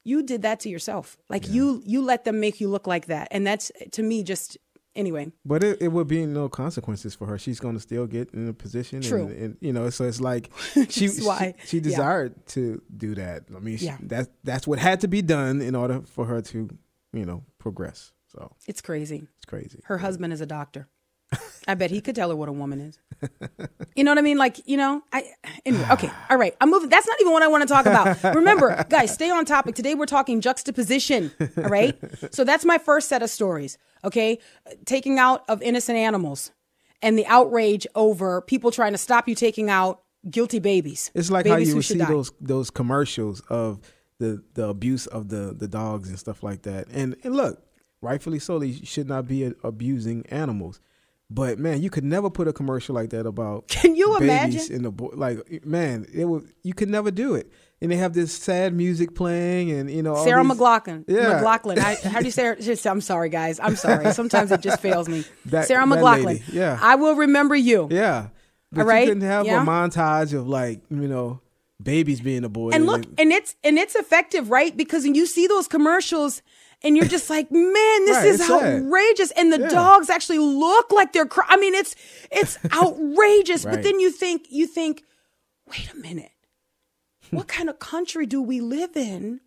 [0.04, 1.16] you did that to yourself.
[1.28, 4.58] Like you you let them make you look like that, and that's to me just
[4.96, 5.32] anyway.
[5.44, 7.38] But it, it would be no consequences for her.
[7.38, 9.00] She's going to still get in a position.
[9.02, 9.26] True.
[9.26, 10.50] And, and you know, so it's like
[10.88, 11.82] she why- she, she yeah.
[11.82, 13.44] desired to do that.
[13.54, 13.98] I mean, she, Yeah.
[14.02, 16.68] that's that's what had to be done in order for her to,
[17.12, 18.12] you know, progress.
[18.28, 19.26] So It's crazy.
[19.36, 19.80] it's crazy.
[19.84, 20.88] Her husband is a doctor.
[21.68, 22.98] I bet he could tell her what a woman is.
[23.94, 24.38] You know what I mean?
[24.38, 25.24] Like, you know, I
[25.64, 26.10] anyway, okay.
[26.30, 26.54] All right.
[26.60, 26.88] I'm moving.
[26.88, 28.34] That's not even what I want to talk about.
[28.34, 29.74] Remember, guys, stay on topic.
[29.74, 31.30] Today we're talking juxtaposition.
[31.58, 31.98] All right.
[32.32, 33.78] So that's my first set of stories.
[34.04, 34.38] Okay.
[34.86, 36.50] Taking out of innocent animals
[37.02, 41.10] and the outrage over people trying to stop you taking out guilty babies.
[41.14, 42.06] It's like babies how you would see die.
[42.06, 43.80] those those commercials of
[44.18, 46.88] the the abuse of the the dogs and stuff like that.
[46.88, 47.62] And and look,
[48.00, 50.80] rightfully so, they should not be abusing animals.
[51.32, 54.24] But man, you could never put a commercial like that about Can you babies
[54.68, 54.76] imagine?
[54.76, 57.50] in the bo- like man, it would you could never do it.
[57.82, 61.04] And they have this sad music playing, and you know Sarah these- McLaughlin.
[61.08, 61.34] Yeah.
[61.36, 61.78] McLaughlin.
[61.78, 62.56] I, how do you say her?
[62.56, 63.58] Just, I'm sorry, guys.
[63.58, 64.12] I'm sorry.
[64.12, 65.24] Sometimes it just fails me.
[65.46, 66.42] That- Sarah McLaughlin.
[66.52, 66.78] yeah.
[66.82, 67.88] I will remember you.
[67.90, 68.28] Yeah,
[68.72, 69.62] but All right, you couldn't have yeah.
[69.62, 71.40] a montage of like you know
[71.82, 72.76] babies being aborted.
[72.76, 74.76] And look, and it's and it's effective, right?
[74.76, 76.42] Because when you see those commercials
[76.82, 78.82] and you're just like, man, this Right, is it's sad.
[78.82, 79.30] outrageous.
[79.32, 79.68] And the Yeah.
[79.68, 81.50] dogs actually look like they're crying.
[81.50, 81.94] I mean, it's
[82.30, 83.64] it's outrageous.
[83.64, 85.04] But then you think you think,
[85.68, 86.32] wait a minute.
[87.30, 89.40] What kind of country do we live in?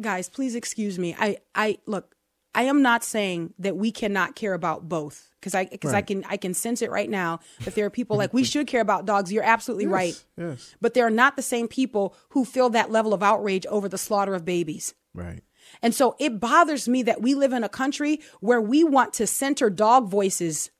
[0.00, 1.14] Guys, please excuse me.
[1.18, 2.16] I I look,
[2.54, 6.24] I am not saying that we cannot care about both because I because I can
[6.28, 9.04] I can sense it right now that there are people like we should care about
[9.06, 9.32] dogs.
[9.32, 10.24] You're absolutely Yes, right.
[10.36, 13.98] Yes, But they're not the same people who feel that level of outrage over the
[13.98, 14.94] slaughter of babies.
[15.14, 15.42] right.
[15.82, 19.26] And so it bothers me that we live in a country where we want to
[19.26, 20.70] center dog voices.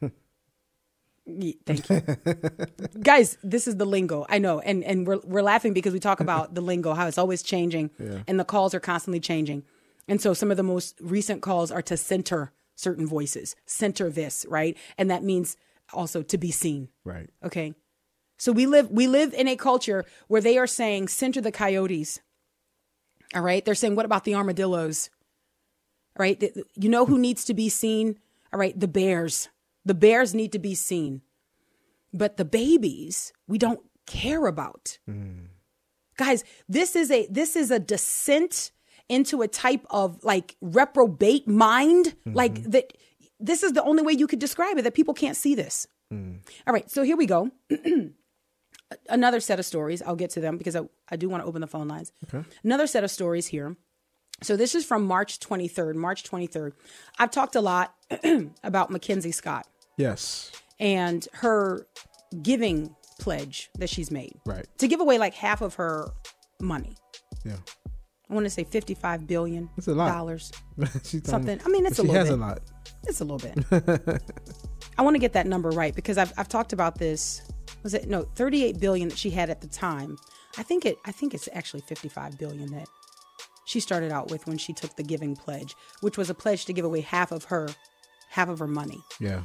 [1.66, 2.02] Thank you.
[3.02, 4.26] Guys, this is the lingo.
[4.28, 4.60] I know.
[4.60, 7.90] And and we're we're laughing because we talk about the lingo, how it's always changing
[8.26, 9.62] and the calls are constantly changing.
[10.08, 13.54] And so some of the most recent calls are to center certain voices.
[13.66, 14.76] Center this, right?
[14.98, 15.56] And that means
[15.92, 16.88] also to be seen.
[17.04, 17.30] Right.
[17.44, 17.74] Okay.
[18.38, 22.20] So we live we live in a culture where they are saying center the coyotes.
[23.34, 23.64] All right?
[23.64, 25.10] They're saying what about the armadillos?
[26.18, 26.42] All right?
[26.74, 28.18] You know who needs to be seen?
[28.52, 29.48] All right, the bears.
[29.84, 31.22] The bears need to be seen.
[32.12, 34.98] But the babies, we don't care about.
[35.08, 35.46] Mm.
[36.16, 38.72] Guys, this is a this is a descent
[39.08, 42.34] into a type of like reprobate mind mm-hmm.
[42.34, 42.92] like that
[43.38, 45.86] this is the only way you could describe it that people can't see this.
[46.12, 46.40] Mm.
[46.66, 47.50] All right, so here we go.
[49.08, 50.02] Another set of stories.
[50.02, 52.12] I'll get to them because I, I do want to open the phone lines.
[52.32, 52.46] Okay.
[52.64, 53.76] Another set of stories here.
[54.42, 55.94] So this is from March 23rd.
[55.94, 56.72] March 23rd.
[57.18, 57.94] I've talked a lot
[58.64, 60.50] about Mackenzie Scott Yes.
[60.78, 61.86] and her
[62.42, 64.66] giving pledge that she's made Right.
[64.78, 66.08] to give away like half of her
[66.60, 66.96] money.
[67.44, 67.56] Yeah.
[68.30, 70.08] I want to say 55 billion That's a lot.
[70.08, 70.52] dollars.
[71.24, 71.60] Something.
[71.64, 72.38] I mean, it's a she little has bit.
[72.38, 72.60] a lot.
[73.06, 74.22] It's a little bit.
[74.98, 77.42] I want to get that number right because I've I've talked about this.
[77.82, 80.18] Was it no 38 billion that she had at the time?
[80.58, 82.88] I think it I think it's actually 55 billion that
[83.64, 86.72] she started out with when she took the giving pledge, which was a pledge to
[86.72, 87.68] give away half of her
[88.30, 89.00] half of her money.
[89.20, 89.42] Yeah.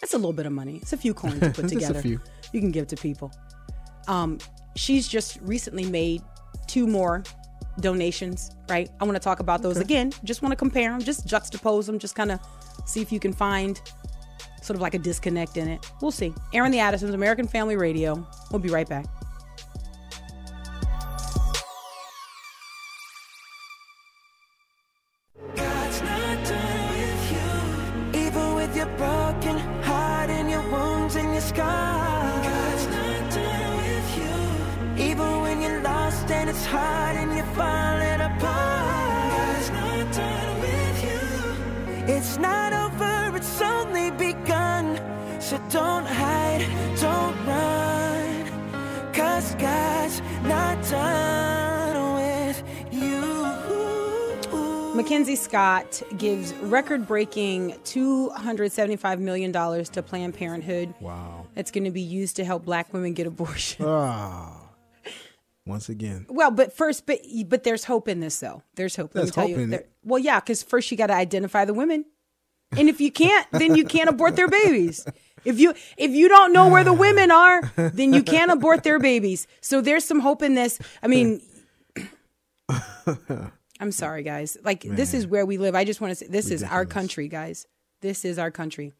[0.00, 0.76] That's a little bit of money.
[0.76, 2.00] It's a few coins to put together.
[2.00, 2.20] few.
[2.52, 3.32] You can give to people.
[4.06, 4.38] Um,
[4.76, 6.22] she's just recently made
[6.66, 7.22] two more
[7.80, 8.88] donations, right?
[9.00, 10.12] I want to talk about those again.
[10.24, 12.40] Just want to compare them, just juxtapose them, just kind of
[12.86, 13.80] see if you can find
[14.68, 15.90] sort of like a disconnect in it.
[16.00, 16.34] We'll see.
[16.52, 18.24] Airing the Addisons, American Family Radio.
[18.50, 19.06] We'll be right back.
[56.16, 60.94] Gives record breaking $275 million to Planned Parenthood.
[61.00, 61.46] Wow.
[61.56, 63.84] It's going to be used to help black women get abortion.
[63.86, 64.70] Ah.
[65.66, 66.26] Once again.
[66.28, 68.62] Well, but first, but but there's hope in this though.
[68.76, 69.14] There's hope.
[69.14, 69.62] Let There's me tell hope you.
[69.64, 69.90] in There- it.
[70.02, 72.06] well, yeah, because first you got to identify the women,
[72.76, 75.04] and if you can't, then you can't abort their babies.
[75.44, 78.98] If you if you don't know where the women are, then you can't abort their
[78.98, 79.46] babies.
[79.60, 80.78] So there's some hope in this.
[81.02, 81.42] I mean.
[83.80, 84.56] I'm sorry, guys.
[84.64, 85.74] Like this is where we live.
[85.74, 87.66] I just want to say this is our country, guys.
[88.00, 88.92] This is our country.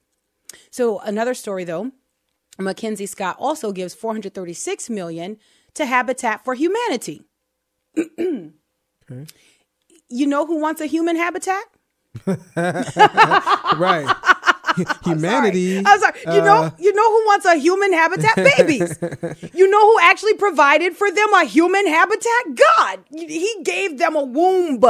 [0.71, 1.93] So another story though,
[2.59, 5.37] Mackenzie Scott also gives 436 million
[5.75, 7.25] to Habitat for Humanity.
[10.11, 11.65] You know who wants a human habitat?
[13.77, 14.07] Right.
[15.05, 15.83] Humanity.
[15.85, 16.21] I'm sorry.
[16.27, 18.37] You know, uh, you know who wants a human habitat?
[18.57, 18.99] Babies.
[19.55, 22.57] you know who actually provided for them a human habitat?
[22.77, 23.01] God.
[23.11, 24.81] He gave them a womb.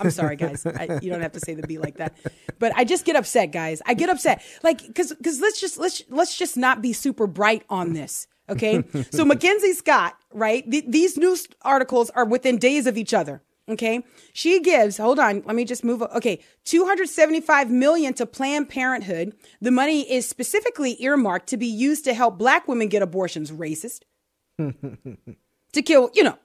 [0.00, 0.66] I'm sorry, guys.
[0.66, 2.16] I, you don't have to say the B like that,
[2.58, 3.80] but I just get upset, guys.
[3.86, 7.64] I get upset, like, because because let's just let's let's just not be super bright
[7.70, 8.84] on this, okay?
[9.10, 10.68] so Mackenzie Scott, right?
[10.70, 13.42] Th- these news articles are within days of each other.
[13.68, 14.02] Okay.
[14.32, 16.02] She gives, hold on, let me just move.
[16.02, 16.40] Okay.
[16.64, 19.34] 275 million to Planned Parenthood.
[19.60, 23.50] The money is specifically earmarked to be used to help black women get abortions.
[23.50, 24.00] Racist.
[24.58, 26.38] to kill, you know,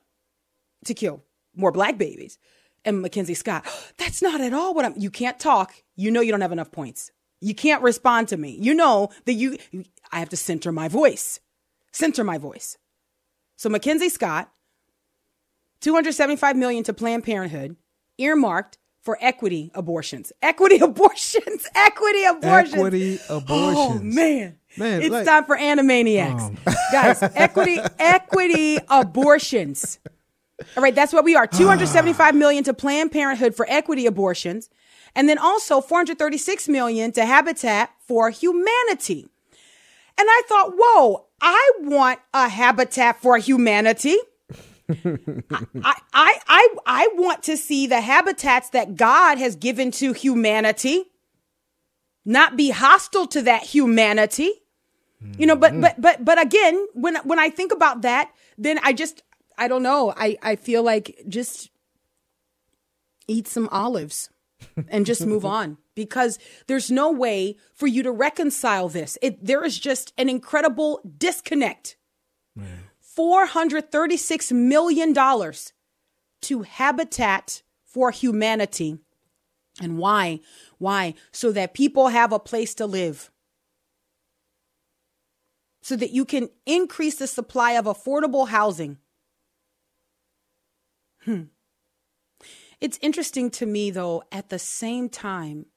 [0.86, 1.24] to kill
[1.56, 2.38] more black babies.
[2.86, 3.66] And Mackenzie Scott,
[3.98, 5.74] that's not at all what I'm, you can't talk.
[5.96, 7.12] You know, you don't have enough points.
[7.40, 8.58] You can't respond to me.
[8.60, 9.58] You know that you,
[10.12, 11.40] I have to center my voice,
[11.92, 12.78] center my voice.
[13.58, 14.50] So Mackenzie Scott,
[15.84, 17.76] 275 million to Planned Parenthood,
[18.18, 20.32] earmarked for equity abortions.
[20.42, 21.68] Equity abortions.
[21.76, 22.74] Equity abortions.
[22.74, 24.16] Equity Oh abortions.
[24.16, 24.58] man.
[24.78, 26.42] Man, it's like- time for Animaniacs.
[26.42, 26.58] Um.
[26.92, 30.00] Guys, equity equity abortions.
[30.78, 31.46] All right, that's what we are.
[31.46, 34.70] 275 million to Planned Parenthood for equity abortions,
[35.16, 39.28] and then also 436 million to Habitat for Humanity.
[40.18, 44.16] And I thought, whoa, I want a Habitat for Humanity.
[45.84, 51.06] I, I, I, I want to see the habitats that God has given to humanity
[52.26, 54.52] not be hostile to that humanity.
[55.38, 55.82] You know, but mm-hmm.
[55.82, 59.24] but but but again, when when I think about that, then I just
[59.58, 60.14] I don't know.
[60.18, 61.70] I I feel like just
[63.28, 64.30] eat some olives
[64.90, 69.18] and just move on because there's no way for you to reconcile this.
[69.22, 71.96] It, there is just an incredible disconnect.
[73.18, 75.14] $436 million
[76.42, 78.98] to Habitat for Humanity.
[79.82, 80.40] And why?
[80.78, 81.16] Why?
[81.32, 83.32] So that people have a place to live.
[85.82, 88.98] So that you can increase the supply of affordable housing.
[91.24, 91.44] Hmm.
[92.80, 95.68] It's interesting to me, though, at the same time,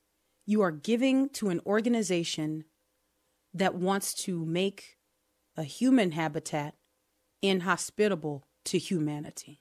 [0.45, 2.64] you are giving to an organization
[3.53, 4.97] that wants to make
[5.57, 6.76] a human habitat
[7.49, 9.61] inhospitable to humanity.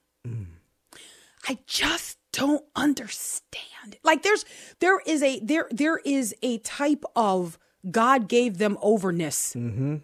[1.47, 3.97] I just don't understand.
[4.03, 4.45] Like there's
[4.79, 7.59] there is a there there is a type of
[7.89, 9.55] God gave them overness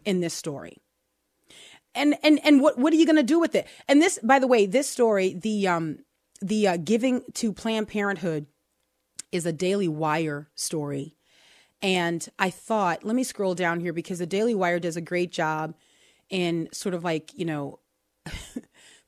[0.06, 0.78] in this story.
[1.96, 3.68] And and and what what are you going to do with it?
[3.88, 6.00] And this by the way, this story, the um
[6.42, 8.46] the uh, giving to Planned Parenthood
[9.32, 11.16] is a Daily Wire story.
[11.82, 15.32] And I thought, let me scroll down here because the Daily Wire does a great
[15.32, 15.74] job
[16.32, 17.80] in sort of like, you know,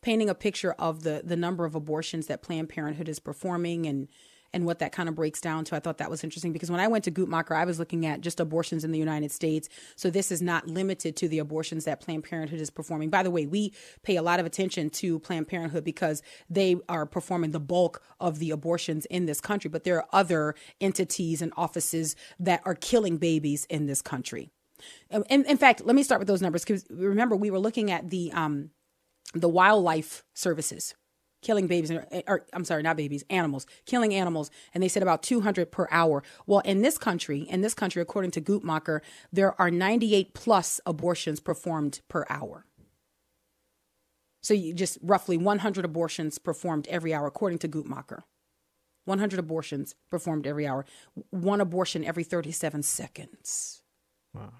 [0.02, 4.08] painting a picture of the the number of abortions that Planned Parenthood is performing and
[4.54, 5.76] and what that kind of breaks down to.
[5.76, 8.22] I thought that was interesting because when I went to Guttmacher, I was looking at
[8.22, 9.68] just abortions in the United States.
[9.96, 13.10] So this is not limited to the abortions that Planned Parenthood is performing.
[13.10, 17.06] By the way, we pay a lot of attention to Planned Parenthood because they are
[17.06, 19.70] performing the bulk of the abortions in this country.
[19.70, 24.52] But there are other entities and offices that are killing babies in this country.
[25.10, 27.92] And in, in fact, let me start with those numbers because remember we were looking
[27.92, 28.70] at the um,
[29.34, 30.94] the wildlife services
[31.44, 35.22] killing babies or, or, I'm sorry, not babies, animals, killing animals and they said about
[35.22, 36.24] 200 per hour.
[36.48, 41.40] Well, in this country, in this country according to Guttmacher, there are 98 plus abortions
[41.40, 42.66] performed per hour.
[44.42, 48.24] So you just roughly 100 abortions performed every hour according to Guttmacher.
[49.06, 50.86] 100 abortions performed every hour.
[51.30, 53.84] One abortion every 37 seconds.
[54.34, 54.54] Wow.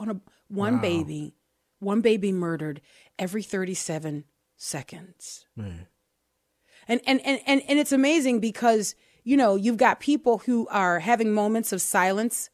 [0.00, 0.80] One, one Wow.
[0.80, 1.34] baby,
[1.78, 2.80] one baby murdered
[3.18, 4.24] every 37
[4.56, 5.46] seconds.
[5.54, 5.86] Man.
[6.88, 8.94] And, and, and, and, and it's amazing because,
[9.24, 12.48] you know, you've got people who are having moments of silence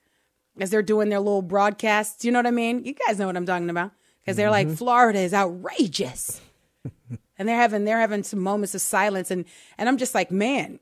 [0.58, 2.24] as they're doing their little broadcasts.
[2.24, 2.84] You know what I mean?
[2.84, 3.92] You guys know what I'm talking about.
[4.20, 4.76] Because they're like, mm-hmm.
[4.76, 6.40] Florida is outrageous.
[7.38, 9.44] and they're having they're having some moments of silence and
[9.78, 10.80] and I'm just like, man,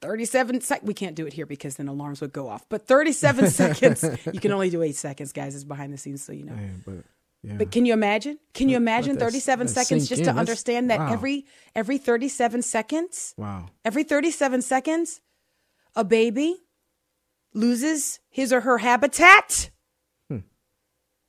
[0.00, 2.64] 37 sec we can't do it here because then alarms would go off.
[2.68, 5.54] But 37 seconds, you can only do 8 seconds, guys.
[5.54, 6.52] It's behind the scenes so you know.
[6.54, 6.94] Man, but
[7.42, 7.54] yeah.
[7.54, 8.38] But can you imagine?
[8.54, 10.24] Can you Let- let imagine 37 that seconds just in.
[10.26, 11.12] to That's- understand that wow.
[11.12, 13.66] every every 37 seconds, wow.
[13.84, 15.20] every 37 seconds
[15.96, 16.58] a baby
[17.54, 19.70] loses his or her habitat?
[20.28, 20.38] Hmm.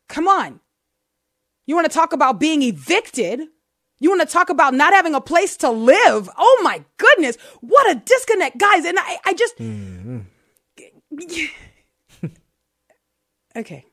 [0.07, 0.59] Come on.
[1.65, 3.41] You want to talk about being evicted?
[4.03, 6.29] You want to talk about not having a place to live?
[6.37, 7.37] Oh my goodness.
[7.61, 8.83] What a disconnect, guys.
[8.83, 9.57] And I, I just.
[9.57, 10.19] Mm-hmm.
[13.55, 13.85] okay.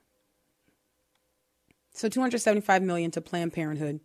[1.94, 4.00] So 275 million to Planned Parenthood.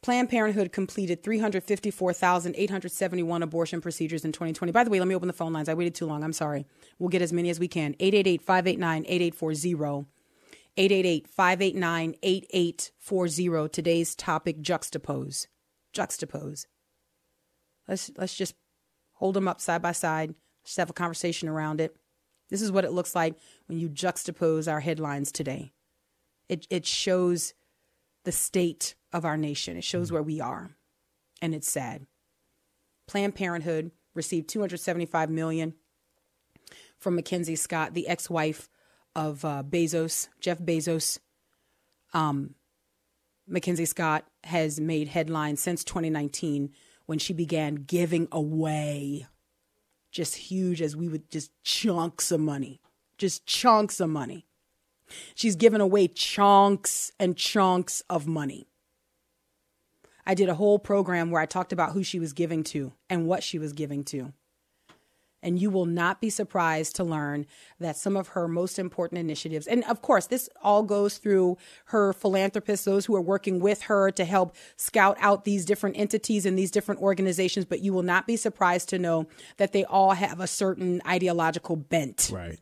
[0.00, 4.72] Planned Parenthood completed 354,871 abortion procedures in 2020.
[4.72, 5.68] By the way, let me open the phone lines.
[5.68, 6.24] I waited too long.
[6.24, 6.64] I'm sorry.
[6.98, 7.94] We'll get as many as we can.
[10.76, 12.90] 888-589-8840.
[13.06, 13.72] 888-589-8840.
[13.72, 15.46] Today's topic juxtapose.
[15.94, 16.66] Juxtapose.
[17.86, 18.54] Let's let's just
[19.12, 20.34] hold them up side by side.
[20.64, 21.96] Just have a conversation around it.
[22.50, 25.72] This is what it looks like when you juxtapose our headlines today.
[26.48, 27.54] It it shows
[28.24, 29.76] the state of our nation.
[29.76, 30.14] It shows mm-hmm.
[30.14, 30.70] where we are.
[31.42, 32.06] And it's sad.
[33.06, 35.74] Planned Parenthood received 275 million
[36.98, 38.70] from Mackenzie Scott, the ex-wife
[39.14, 41.18] of uh, Bezos, Jeff Bezos.
[42.12, 42.54] Um,
[43.46, 46.70] Mackenzie Scott has made headlines since 2019
[47.06, 49.26] when she began giving away
[50.10, 52.80] just huge as we would just chunks of money,
[53.18, 54.46] just chunks of money.
[55.34, 58.66] She's given away chunks and chunks of money.
[60.26, 63.26] I did a whole program where I talked about who she was giving to and
[63.26, 64.32] what she was giving to.
[65.44, 67.46] And you will not be surprised to learn
[67.78, 72.14] that some of her most important initiatives, and of course, this all goes through her
[72.14, 76.58] philanthropists, those who are working with her to help scout out these different entities and
[76.58, 77.66] these different organizations.
[77.66, 79.26] But you will not be surprised to know
[79.58, 82.58] that they all have a certain ideological bent Right.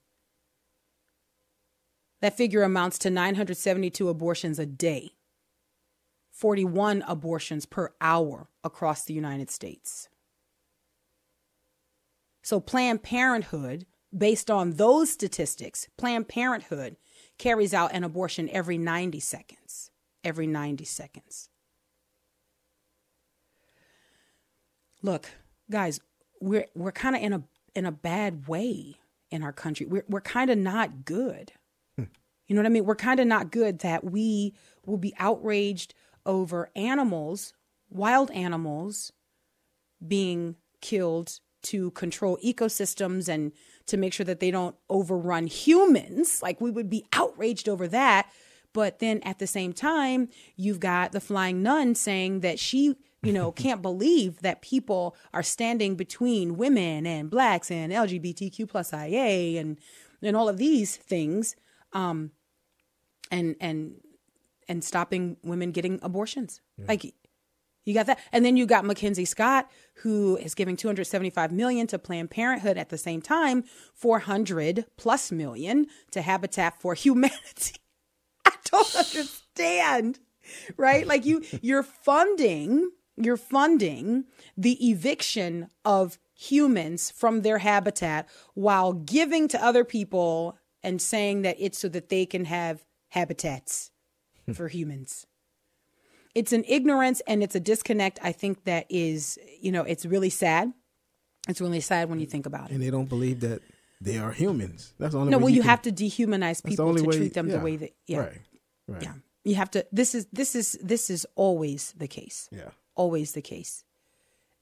[2.22, 5.12] That figure amounts to 972 abortions a day.
[6.32, 10.08] 41 abortions per hour across the United States.
[12.44, 16.96] So, Planned Parenthood, based on those statistics, Planned Parenthood
[17.38, 19.92] carries out an abortion every 90 seconds.
[20.24, 21.50] Every 90 seconds.
[25.02, 25.30] Look,
[25.70, 26.00] guys,
[26.42, 27.44] we're we're kind of in a
[27.76, 28.96] in a bad way
[29.30, 29.86] in our country.
[29.86, 31.52] We're we're kind of not good.
[32.48, 32.86] You know what I mean?
[32.86, 34.54] We're kind of not good that we
[34.86, 35.94] will be outraged
[36.26, 37.54] over animals,
[37.90, 39.12] wild animals
[40.06, 43.52] being killed to control ecosystems and
[43.88, 46.42] to make sure that they don't overrun humans.
[46.42, 48.30] Like we would be outraged over that.
[48.74, 53.34] But then at the same time, you've got the flying nun saying that she, you
[53.34, 59.60] know, can't believe that people are standing between women and blacks and LGBTQ plus IA
[59.60, 59.80] and
[60.22, 61.56] and all of these things,
[61.94, 62.32] um,
[63.32, 63.96] and and
[64.68, 66.62] and stopping women getting abortions.
[66.88, 67.14] Like
[67.86, 69.72] you got that, and then you got Mackenzie Scott,
[70.04, 73.64] who is giving 275 million to Planned Parenthood at the same time,
[73.94, 77.78] 400 plus million to Habitat for Humanity.
[78.46, 80.20] I don't understand,
[80.76, 81.08] right?
[81.08, 84.26] Like you, you're funding, you're funding
[84.58, 91.56] the eviction of humans from their habitat while giving to other people and saying that
[91.60, 93.92] it's so that they can have habitats
[94.46, 94.54] hmm.
[94.54, 95.26] for humans
[96.36, 100.30] it's an ignorance and it's a disconnect i think that is you know it's really
[100.30, 100.72] sad
[101.48, 102.32] it's really sad when you hmm.
[102.32, 103.62] think about it and they don't believe that
[104.00, 104.94] they are humans.
[105.00, 107.48] That's the only no well you can- have to dehumanize people to way- treat them
[107.48, 108.42] the way that yeah Right.
[108.88, 109.02] Right.
[109.02, 109.14] yeah
[109.44, 112.70] you have to this is this is this is always the case Yeah.
[112.96, 113.84] always the case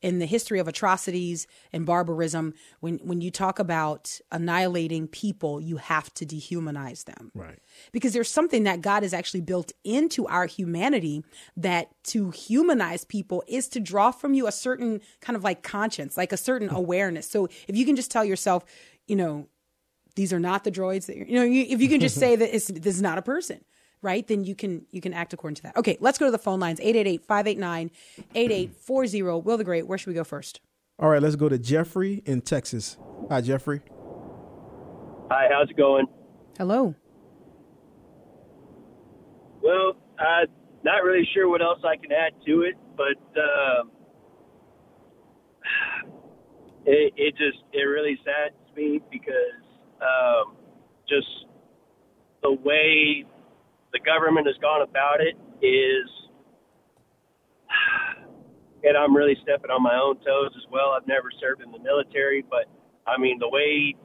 [0.01, 5.77] in the history of atrocities and barbarism when when you talk about annihilating people you
[5.77, 7.59] have to dehumanize them Right.
[7.91, 11.23] because there's something that God has actually built into our humanity
[11.57, 16.17] that to humanize people is to draw from you a certain kind of like conscience,
[16.17, 17.29] like a certain awareness.
[17.29, 18.63] So if you can just tell yourself,
[19.07, 19.47] you know,
[20.15, 22.35] these are not the droids that you're, you know, you, if you can just say
[22.35, 23.63] that it's, this is not a person,
[24.01, 24.27] right?
[24.27, 25.75] Then you can, you can act according to that.
[25.77, 25.97] Okay.
[25.99, 26.79] Let's go to the phone lines.
[26.79, 29.43] 888-589-8840.
[29.43, 30.59] Will the Great, where should we go first?
[30.99, 31.21] All right.
[31.21, 32.97] Let's go to Jeffrey in Texas.
[33.29, 33.81] Hi, Jeffrey.
[35.31, 36.05] Hi, how's it going?
[36.57, 36.95] Hello.
[39.61, 40.47] Well, I'm
[40.83, 43.91] not really sure what else I can add to it, but um,
[46.85, 49.63] it, it just it really saddens me because
[50.01, 50.55] um,
[51.09, 51.27] just
[52.43, 53.25] the way
[53.95, 56.07] the government has gone about it is,
[58.83, 60.91] and I'm really stepping on my own toes as well.
[60.91, 62.67] I've never served in the military, but
[63.07, 63.95] I mean the way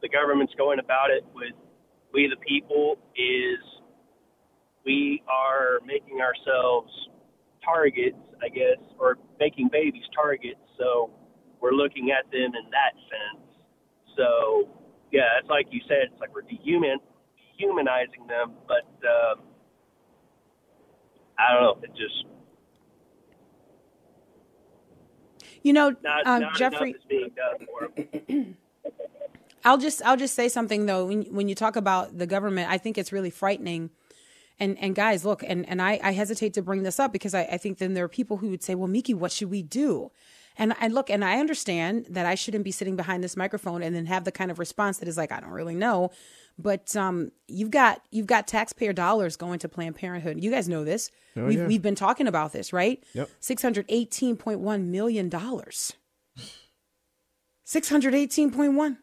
[0.00, 1.58] the government's going about it with
[2.14, 3.58] we the people is
[4.86, 6.92] we are making ourselves
[7.64, 10.62] targets, I guess, or making babies targets.
[10.78, 11.10] So
[11.60, 13.42] we're looking at them in that sense.
[14.14, 14.70] So
[15.10, 17.02] yeah, it's like you said, it's like we're dehuman,
[17.62, 18.52] dehumanizing them.
[18.66, 19.40] But um,
[21.38, 22.26] I don't know, it just
[25.62, 26.90] You know, not, uh, not Jeffrey.
[26.92, 28.44] is being done for.
[29.64, 31.06] I'll just I'll just say something though.
[31.06, 33.90] When when you talk about the government, I think it's really frightening.
[34.58, 37.42] And and guys, look, and and I, I hesitate to bring this up because I,
[37.42, 40.10] I think then there are people who would say, well, Miki, what should we do?
[40.58, 43.94] And and look, and I understand that I shouldn't be sitting behind this microphone and
[43.94, 46.10] then have the kind of response that is like, I don't really know.
[46.58, 50.42] But um, you've got you've got taxpayer dollars going to Planned Parenthood.
[50.42, 51.10] You guys know this.
[51.36, 51.66] Oh, we've yeah.
[51.66, 53.02] we've been talking about this, right?
[53.14, 53.30] Yep.
[53.40, 55.94] Six hundred eighteen point one million dollars.
[57.64, 58.98] Six hundred eighteen point one.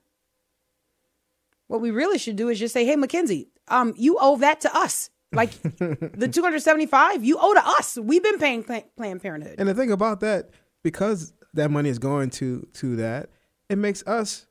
[1.68, 4.76] What we really should do is just say, "Hey, Mackenzie, um, you owe that to
[4.76, 5.10] us.
[5.32, 7.98] Like the two hundred seventy-five, you owe to us.
[7.98, 10.52] We've been paying Planned Parenthood." And the thing about that,
[10.84, 13.30] because that money is going to to that,
[13.70, 14.46] it makes us,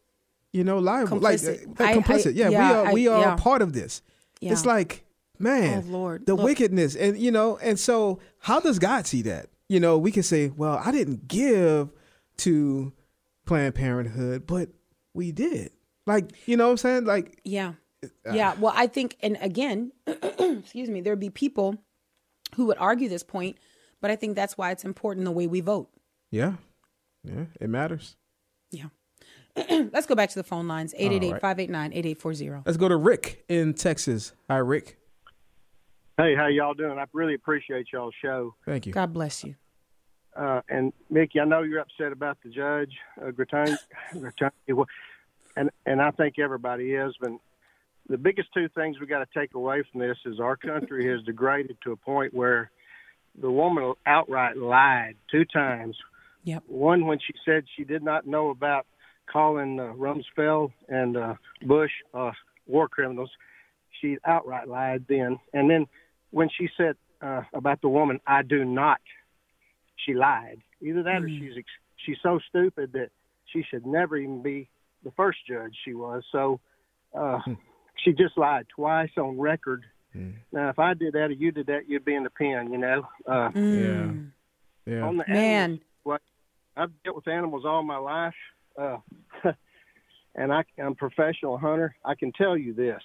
[0.53, 1.66] you know, liable, Complicit.
[1.78, 2.34] like uh, I- I- complicit.
[2.34, 3.36] yeah, yeah, we are I- we are yeah.
[3.36, 4.03] part of this.
[4.40, 4.53] Yeah.
[4.53, 5.05] It's like,
[5.38, 6.26] man, Oh, Lord.
[6.26, 6.44] the Look.
[6.44, 9.49] wickedness, and you know, and so how does God see that?
[9.68, 11.90] You know, we can say, well, I didn't give
[12.38, 12.92] to
[13.46, 14.68] Planned Parenthood, but
[15.14, 15.72] we did.
[16.07, 17.05] Like, you know what I'm saying?
[17.05, 17.74] Like, Yeah.
[18.32, 18.55] Yeah.
[18.61, 21.76] Well, I think, and again, excuse me, there'd be people
[22.55, 23.59] who would argue this point,
[24.01, 25.90] but I think that's why it's important the way we vote.
[26.30, 26.55] yeah,
[27.28, 28.16] yeah, it matters.
[28.70, 28.86] Yeah.
[29.56, 32.62] Let's go back to the phone lines 888 589 8840.
[32.64, 34.32] Let's go to Rick in Texas.
[34.48, 34.98] Hi, Rick.
[36.16, 36.98] Hey, how y'all doing?
[36.98, 38.54] I really appreciate y'all's show.
[38.64, 38.92] Thank you.
[38.92, 39.54] God bless you.
[40.36, 43.76] Uh, and Mickey, I know you're upset about the judge, uh, Grattani,
[44.14, 44.86] Grattani,
[45.56, 47.14] and and I think everybody is.
[47.20, 47.32] But
[48.08, 51.24] the biggest two things we got to take away from this is our country has
[51.24, 52.70] degraded to a point where
[53.40, 55.96] the woman outright lied two times.
[56.45, 56.64] Yep.
[56.66, 58.86] One when she said she did not know about
[59.30, 61.34] calling uh, Rumsfeld and uh,
[61.66, 62.30] Bush uh,
[62.66, 63.30] war criminals.
[64.01, 65.86] She outright lied then, and then
[66.30, 69.01] when she said uh, about the woman, I do not,
[69.97, 70.59] she lied.
[70.80, 71.53] Either that or she's
[72.05, 73.11] she's so stupid that
[73.47, 74.68] she should never even be
[75.05, 76.22] the first judge she was.
[76.30, 76.61] So
[77.18, 77.41] uh,
[78.05, 79.84] she just lied twice on record.
[80.53, 82.78] Now, if I did that or you did that, you'd be in the pen, you
[82.78, 83.07] know.
[83.26, 84.12] Uh, Yeah.
[84.86, 85.03] Yeah.
[85.03, 85.80] on the Man.
[86.05, 86.22] Animals, what
[86.76, 88.34] I've dealt with animals all my life,
[88.80, 88.99] uh,
[90.34, 91.94] and I, I'm a professional hunter.
[92.05, 93.03] I can tell you this: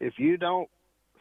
[0.00, 0.68] if you don't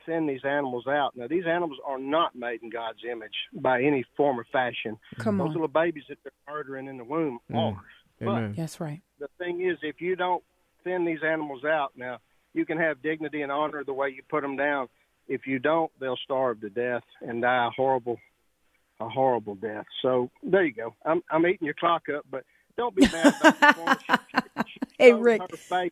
[0.06, 4.06] send these animals out, now these animals are not made in God's image by any
[4.16, 4.98] form or fashion.
[5.18, 5.54] Come Those on.
[5.54, 7.82] little babies that they're murdering in the womb are.
[8.22, 9.02] But That's right.
[9.20, 10.44] the thing is, if you don't
[10.84, 12.20] thin these animals out, now
[12.54, 14.88] you can have dignity and honor the way you put them down.
[15.28, 18.18] If you don't, they'll starve to death and die a horrible,
[19.00, 19.86] a horrible death.
[20.02, 20.96] So there you go.
[21.06, 22.44] I'm I'm eating your clock up, but
[22.78, 23.60] don't be mad about
[24.08, 24.20] the.
[24.66, 25.42] She- she Hey, Rick.
[25.50, 25.92] her face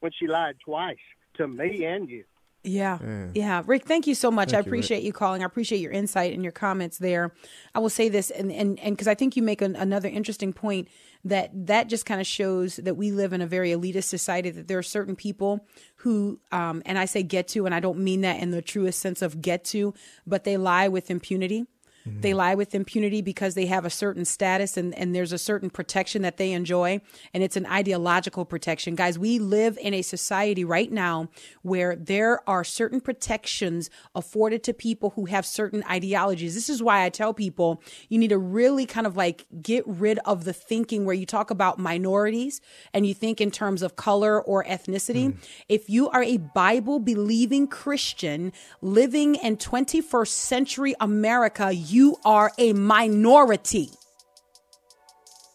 [0.00, 0.96] when she lied twice
[1.36, 2.24] to me and you.
[2.64, 2.98] Yeah.
[3.00, 3.28] Yeah.
[3.32, 3.62] Yeah.
[3.64, 4.48] Rick, thank you so much.
[4.48, 5.42] I Thank you, appreciate you calling.
[5.42, 7.32] I appreciate your insight and your comments there.
[7.74, 10.52] I will say this and and and cuz I think you make an, another interesting
[10.52, 10.88] point
[11.24, 14.66] that that just kind of shows that we live in a very elitist society that
[14.68, 15.64] there are certain people
[15.96, 18.98] who um and I say get to and I don't mean that in the truest
[18.98, 19.94] sense of get to,
[20.26, 21.66] but they lie with impunity.
[22.10, 22.20] Mm-hmm.
[22.20, 25.70] They lie with impunity because they have a certain status and, and there's a certain
[25.70, 27.00] protection that they enjoy.
[27.34, 28.94] And it's an ideological protection.
[28.94, 31.28] Guys, we live in a society right now
[31.62, 36.54] where there are certain protections afforded to people who have certain ideologies.
[36.54, 40.18] This is why I tell people you need to really kind of like get rid
[40.24, 42.60] of the thinking where you talk about minorities
[42.92, 45.32] and you think in terms of color or ethnicity.
[45.32, 45.36] Mm.
[45.68, 52.72] If you are a Bible believing Christian living in 21st century America, you are a
[52.72, 53.90] minority.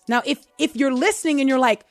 [0.08, 1.86] Now, if if you're listening and you're like,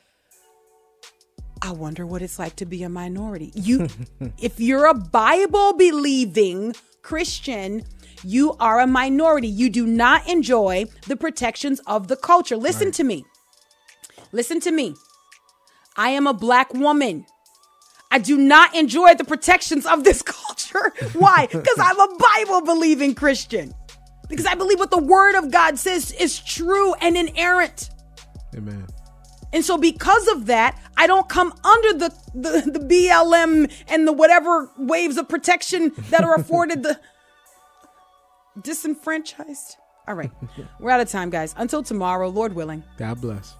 [1.61, 3.51] I wonder what it's like to be a minority.
[3.55, 3.87] You
[4.37, 7.83] if you're a Bible believing Christian,
[8.23, 9.47] you are a minority.
[9.47, 12.57] You do not enjoy the protections of the culture.
[12.57, 13.25] Listen to me.
[14.31, 14.95] Listen to me.
[15.95, 17.25] I am a black woman.
[18.11, 20.93] I do not enjoy the protections of this culture.
[21.13, 21.47] Why?
[21.47, 23.73] Because I'm a Bible believing Christian.
[24.27, 27.89] Because I believe what the word of God says is true and inerrant.
[28.55, 28.87] Amen.
[29.53, 34.11] And so because of that, I don't come under the, the, the BLM and the
[34.13, 36.99] whatever waves of protection that are afforded the
[38.61, 39.77] disenfranchised.
[40.07, 40.31] All right.
[40.79, 41.53] We're out of time, guys.
[41.57, 42.83] Until tomorrow, Lord willing.
[42.97, 43.55] God bless.